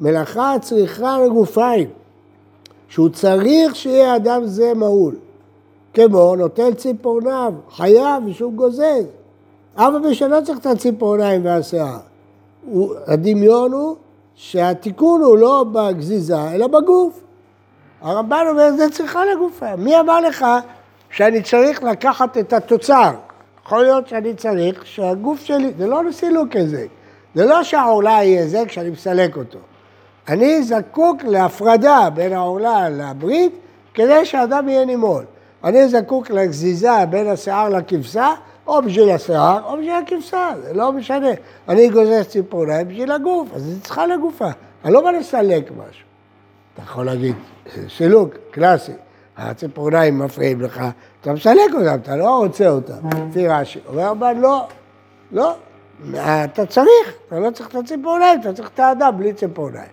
מלאכה 0.00 0.56
צריכה 0.60 1.18
לגופיים, 1.26 1.88
שהוא 2.88 3.08
צריך 3.08 3.76
שיהיה 3.76 4.16
אדם 4.16 4.46
זה 4.46 4.74
מהול. 4.74 5.14
כמו 5.94 6.36
נוטל 6.36 6.74
ציפורניו, 6.74 7.54
חייב 7.70 8.26
ושהוא 8.26 8.52
גוזז. 8.52 9.04
אבא 9.76 9.98
בשלא 9.98 10.40
צריך 10.44 10.58
את 10.58 10.66
הציפורניים 10.66 11.44
והשיער. 11.44 11.98
הדמיון 13.06 13.72
הוא 13.72 13.96
שהתיקון 14.36 15.22
הוא 15.22 15.38
לא 15.38 15.64
בגזיזה, 15.72 16.50
אלא 16.52 16.66
בגוף. 16.66 17.20
הרמב"ן 18.00 18.44
אומר, 18.48 18.72
זה 18.76 18.90
צריכה 18.90 19.24
לגופה. 19.24 19.76
מי 19.76 20.00
אמר 20.00 20.20
לך 20.20 20.46
שאני 21.10 21.42
צריך 21.42 21.82
לקחת 21.82 22.38
את 22.38 22.52
התוצר? 22.52 23.10
יכול 23.66 23.82
להיות 23.82 24.08
שאני 24.08 24.34
צריך 24.34 24.86
שהגוף 24.86 25.44
שלי, 25.44 25.72
זה 25.78 25.86
לא 25.86 26.00
סילוק 26.10 26.56
היזק. 26.56 26.86
זה 27.34 27.44
לא 27.44 27.62
שהעורלה 27.62 28.16
היא 28.16 28.38
היזק 28.38 28.64
כשאני 28.66 28.90
מסלק 28.90 29.36
אותו. 29.36 29.58
אני 30.28 30.62
זקוק 30.62 31.22
להפרדה 31.24 32.08
בין 32.14 32.32
העורלה 32.32 32.88
לברית 32.88 33.52
כדי 33.94 34.24
שהאדם 34.24 34.68
יהיה 34.68 34.84
נימול. 34.84 35.24
אני 35.64 35.88
זקוק 35.88 36.30
לגזיזה 36.30 37.06
בין 37.10 37.28
השיער 37.28 37.68
לכבשה, 37.68 38.34
או 38.66 38.82
בשביל 38.82 39.10
השיער, 39.10 39.60
או 39.64 39.72
בשביל 39.72 39.92
הכבשה, 39.92 40.50
זה 40.62 40.72
לא 40.72 40.92
משנה. 40.92 41.30
אני 41.68 41.88
גוזר 41.88 42.22
ציפורניים 42.22 42.88
בשביל 42.88 43.10
הגוף, 43.10 43.48
אז 43.54 43.68
היא 43.68 43.80
צריכה 43.82 44.06
לגופה. 44.06 44.48
אני 44.84 44.92
לא 44.92 45.00
בא 45.00 45.10
לסלק 45.10 45.70
משהו. 45.70 46.04
אתה 46.74 46.82
יכול 46.82 47.06
להגיד, 47.06 47.34
סילוק, 47.88 48.34
קלאסי. 48.50 48.92
הציפורניים 49.36 50.18
מפריעים 50.18 50.60
לך, 50.60 50.82
אתה 51.20 51.32
מסלק 51.32 51.74
אותם, 51.74 51.94
אתה 52.02 52.16
לא 52.16 52.38
רוצה 52.38 52.68
אותם, 52.68 53.08
לפי 53.30 53.48
רש"י. 53.48 53.78
אומר 53.88 54.02
הרמב"ן, 54.02 54.40
לא, 54.40 54.66
לא, 55.32 55.54
אתה 56.44 56.66
צריך, 56.66 57.14
אתה 57.28 57.38
לא 57.38 57.50
צריך 57.50 57.68
את 57.68 57.74
הציפורניים, 57.74 58.40
אתה 58.40 58.52
צריך 58.52 58.70
את 58.74 58.80
האדם 58.80 59.14
בלי 59.18 59.32
ציפורניים. 59.32 59.88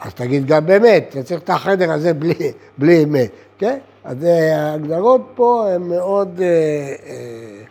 אז 0.00 0.14
תגיד 0.14 0.46
גם 0.46 0.66
באמת, 0.66 1.06
אתה 1.10 1.22
צריך 1.22 1.42
את 1.42 1.50
החדר 1.50 1.92
הזה 1.92 2.14
בלי, 2.14 2.52
בלי 2.78 3.04
אמת, 3.04 3.30
כן? 3.58 3.78
אז 4.04 4.24
אה, 4.24 4.70
ההגדרות 4.70 5.20
פה 5.34 5.68
הן 5.68 5.82
מאוד 5.82 6.40
אה, 6.40 6.46
אה, 7.06 7.62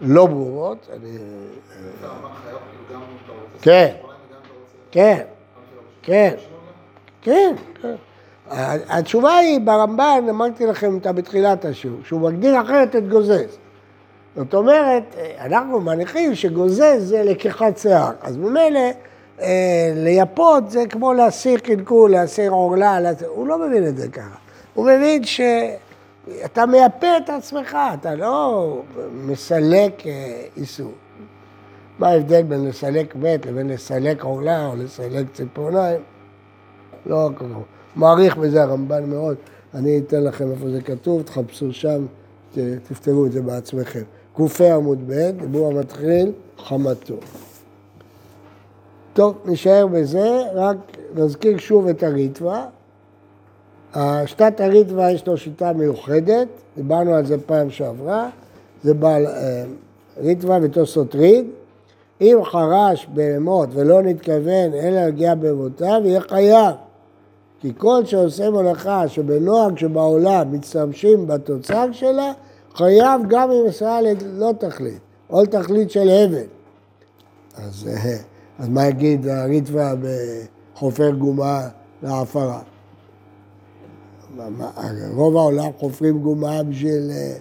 לא 0.00 0.26
ברורות. 0.26 0.88
אני, 0.92 1.18
אה, 2.04 2.08
כן, 3.62 3.94
כן, 4.90 5.22
כן, 6.02 6.34
כן, 7.22 7.54
כן. 7.82 7.94
התשובה 8.88 9.36
היא, 9.36 9.60
ברמב"ן, 9.60 10.24
אמרתי 10.30 10.66
לכם 10.66 10.94
אותה 10.94 11.12
בתחילת 11.12 11.64
השיעור, 11.64 11.98
שהוא 12.04 12.20
מגדיר 12.20 12.60
אחרת 12.60 12.96
את 12.96 13.08
גוזז. 13.08 13.58
זאת 14.36 14.54
אומרת, 14.54 15.16
אנחנו 15.40 15.80
מניחים 15.80 16.34
שגוזז 16.34 16.98
זה 16.98 17.22
לקיחת 17.22 17.78
שיער, 17.78 18.10
אז 18.22 18.36
ממילא 18.36 18.80
אה, 19.40 19.92
לייפות 19.94 20.70
זה 20.70 20.84
כמו 20.90 21.12
להסיר 21.12 21.58
קלקול, 21.58 22.10
להסיר 22.10 22.50
עורלה, 22.50 23.00
להסיר... 23.00 23.28
הוא 23.28 23.46
לא 23.46 23.58
מבין 23.58 23.86
את 23.86 23.96
זה 23.96 24.08
ככה. 24.08 24.36
הוא 24.74 24.86
מבין 24.86 25.24
שאתה 26.26 26.66
מייפה 26.66 27.16
את 27.16 27.30
עצמך, 27.30 27.76
אתה 27.94 28.14
לא 28.14 28.82
מסלק 29.12 30.06
אה, 30.06 30.42
איסור. 30.56 30.92
מה 31.98 32.08
ההבדל 32.08 32.42
בין 32.42 32.68
לסלק 32.68 33.16
מת 33.16 33.46
לבין 33.46 33.68
לסלק 33.68 34.24
עורלה 34.24 34.66
או 34.66 34.76
לסלק 34.76 35.26
ציפורניים? 35.32 36.00
לא 37.06 37.30
כמובן. 37.36 37.60
מעריך 37.96 38.36
בזה 38.36 38.62
הרמב"ן 38.62 39.10
מאוד. 39.10 39.36
אני 39.74 39.98
אתן 39.98 40.24
לכם 40.24 40.50
איפה 40.50 40.70
זה 40.70 40.80
כתוב, 40.80 41.22
תחפשו 41.22 41.72
שם, 41.72 42.06
תפתרו 42.88 43.26
את 43.26 43.32
זה 43.32 43.42
בעצמכם. 43.42 44.02
ק"ה 44.36 44.74
עמוד 44.74 44.98
ב', 45.06 45.30
דיבור 45.40 45.72
המתחיל, 45.72 46.32
חמתו. 46.58 47.14
טוב, 49.12 49.36
נשאר 49.44 49.86
בזה, 49.86 50.42
רק 50.54 50.76
נזכיר 51.14 51.58
שוב 51.58 51.88
את 51.88 52.02
הריטווה. 52.02 52.66
שיטת 54.26 54.60
הריטווה 54.60 55.10
יש 55.10 55.26
לו 55.26 55.36
שיטה 55.36 55.72
מיוחדת, 55.72 56.48
דיברנו 56.76 57.14
על 57.14 57.26
זה 57.26 57.36
פעם 57.46 57.70
שעברה, 57.70 58.28
זה 58.82 58.94
בעל 58.94 59.26
אה, 59.26 59.64
ריטווה 60.20 60.58
ותוספות 60.62 61.14
ריד. 61.14 61.46
אם 62.20 62.38
חרש 62.44 63.06
בהמות 63.14 63.68
ולא 63.72 64.02
נתכוון 64.02 64.74
אלא 64.74 64.90
להגיע 64.90 65.34
בהמותיו, 65.34 66.02
יהיה 66.04 66.20
חייב. 66.20 66.74
כי 67.60 67.72
כל 67.78 68.04
שעושה 68.04 68.50
מלאכה 68.50 69.08
שבנוהג 69.08 69.78
שבעולם 69.78 70.52
מצטרשים 70.52 71.26
בתוצר 71.26 71.92
שלה, 71.92 72.32
חייב 72.74 73.20
גם 73.28 73.50
אם 73.50 73.64
עשה 73.68 73.98
לא 74.26 74.52
תכלית, 74.58 75.00
או 75.30 75.42
לתכלית 75.42 75.90
של 75.90 76.08
הבל. 76.08 76.46
אז, 77.56 77.88
אה, 77.88 78.16
אז 78.58 78.68
מה 78.68 78.86
יגיד 78.86 79.28
הריטווה 79.28 79.94
בחופר 80.74 81.10
גומה 81.10 81.68
להפרה? 82.02 82.60
רוב 85.14 85.36
העולם 85.36 85.70
חופרים 85.78 86.18
גומה 86.18 86.62
בשביל, 86.62 87.10
אה, 87.10 87.36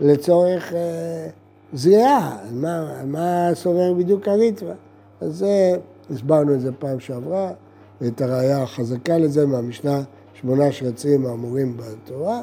לצורך 0.00 0.72
אה, 0.74 1.26
זריעה, 1.72 2.38
מה, 2.52 3.04
מה 3.04 3.50
סובר 3.54 3.94
בדיוק 3.94 4.28
הריטווה? 4.28 4.74
אז 5.20 5.36
זה, 5.36 5.72
הסברנו 6.10 6.54
את 6.54 6.60
זה 6.60 6.72
פעם 6.72 7.00
שעברה. 7.00 7.52
ואת 8.00 8.20
הראייה 8.20 8.62
החזקה 8.62 9.18
לזה 9.18 9.46
מהמשנה 9.46 10.02
שמונה 10.34 10.72
שרצים 10.72 11.26
האמורים 11.26 11.76
בתורה. 11.76 12.42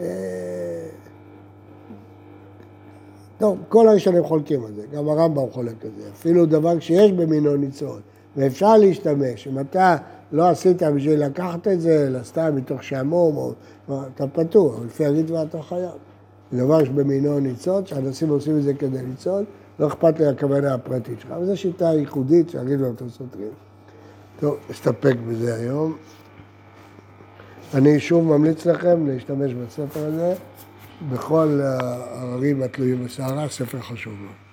אה, 0.00 0.06
טוב, 3.38 3.58
כל 3.68 3.88
הראשונים 3.88 4.24
חולקים 4.24 4.64
על 4.64 4.72
זה, 4.74 4.82
גם 4.92 5.08
הרמב"ם 5.08 5.50
חולק 5.52 5.84
על 5.84 5.90
זה. 5.98 6.08
אפילו 6.12 6.46
דבר 6.46 6.78
שיש 6.80 7.12
במינו 7.12 7.56
ניצול, 7.56 8.00
ואפשר 8.36 8.76
להשתמש, 8.76 9.48
אם 9.48 9.58
אתה 9.58 9.96
לא 10.32 10.48
עשית 10.48 10.82
בשביל 10.82 11.24
לקחת 11.24 11.68
את 11.68 11.80
זה, 11.80 12.06
אלא 12.06 12.22
סתם 12.22 12.56
מתוך 12.56 12.82
שעמום, 12.82 13.52
אתה 14.14 14.26
פטור, 14.26 14.74
אבל 14.76 14.86
לפי 14.86 15.06
הריטב"א 15.06 15.42
אתה 15.42 15.62
חייב. 15.62 15.90
דבר 16.52 16.84
שבמינו 16.84 17.40
ניצוץ, 17.40 17.88
שאנשים 17.88 18.28
עושים 18.28 18.58
את 18.58 18.62
זה 18.62 18.74
כדי 18.74 19.02
ניצוץ, 19.02 19.44
לא 19.78 19.86
אכפת 19.86 20.18
לי 20.18 20.26
הכוונה 20.26 20.74
הפרטית 20.74 21.20
שלך, 21.20 21.30
אבל 21.30 21.46
זו 21.46 21.56
שיטה 21.56 21.84
ייחודית 21.84 22.50
שהריטב"א 22.50 23.08
סותרים. 23.08 23.50
טוב, 24.40 24.56
נסתפק 24.70 25.16
בזה 25.28 25.54
היום. 25.54 25.96
אני 27.74 28.00
שוב 28.00 28.24
ממליץ 28.24 28.66
לכם 28.66 29.06
להשתמש 29.06 29.52
בספר 29.52 30.06
הזה 30.06 30.34
בכל 31.12 31.60
הערבים 31.62 32.62
התלויים 32.62 33.04
בסערה, 33.04 33.48
ספר 33.48 33.80
חשוב 33.80 34.12
מאוד. 34.12 34.45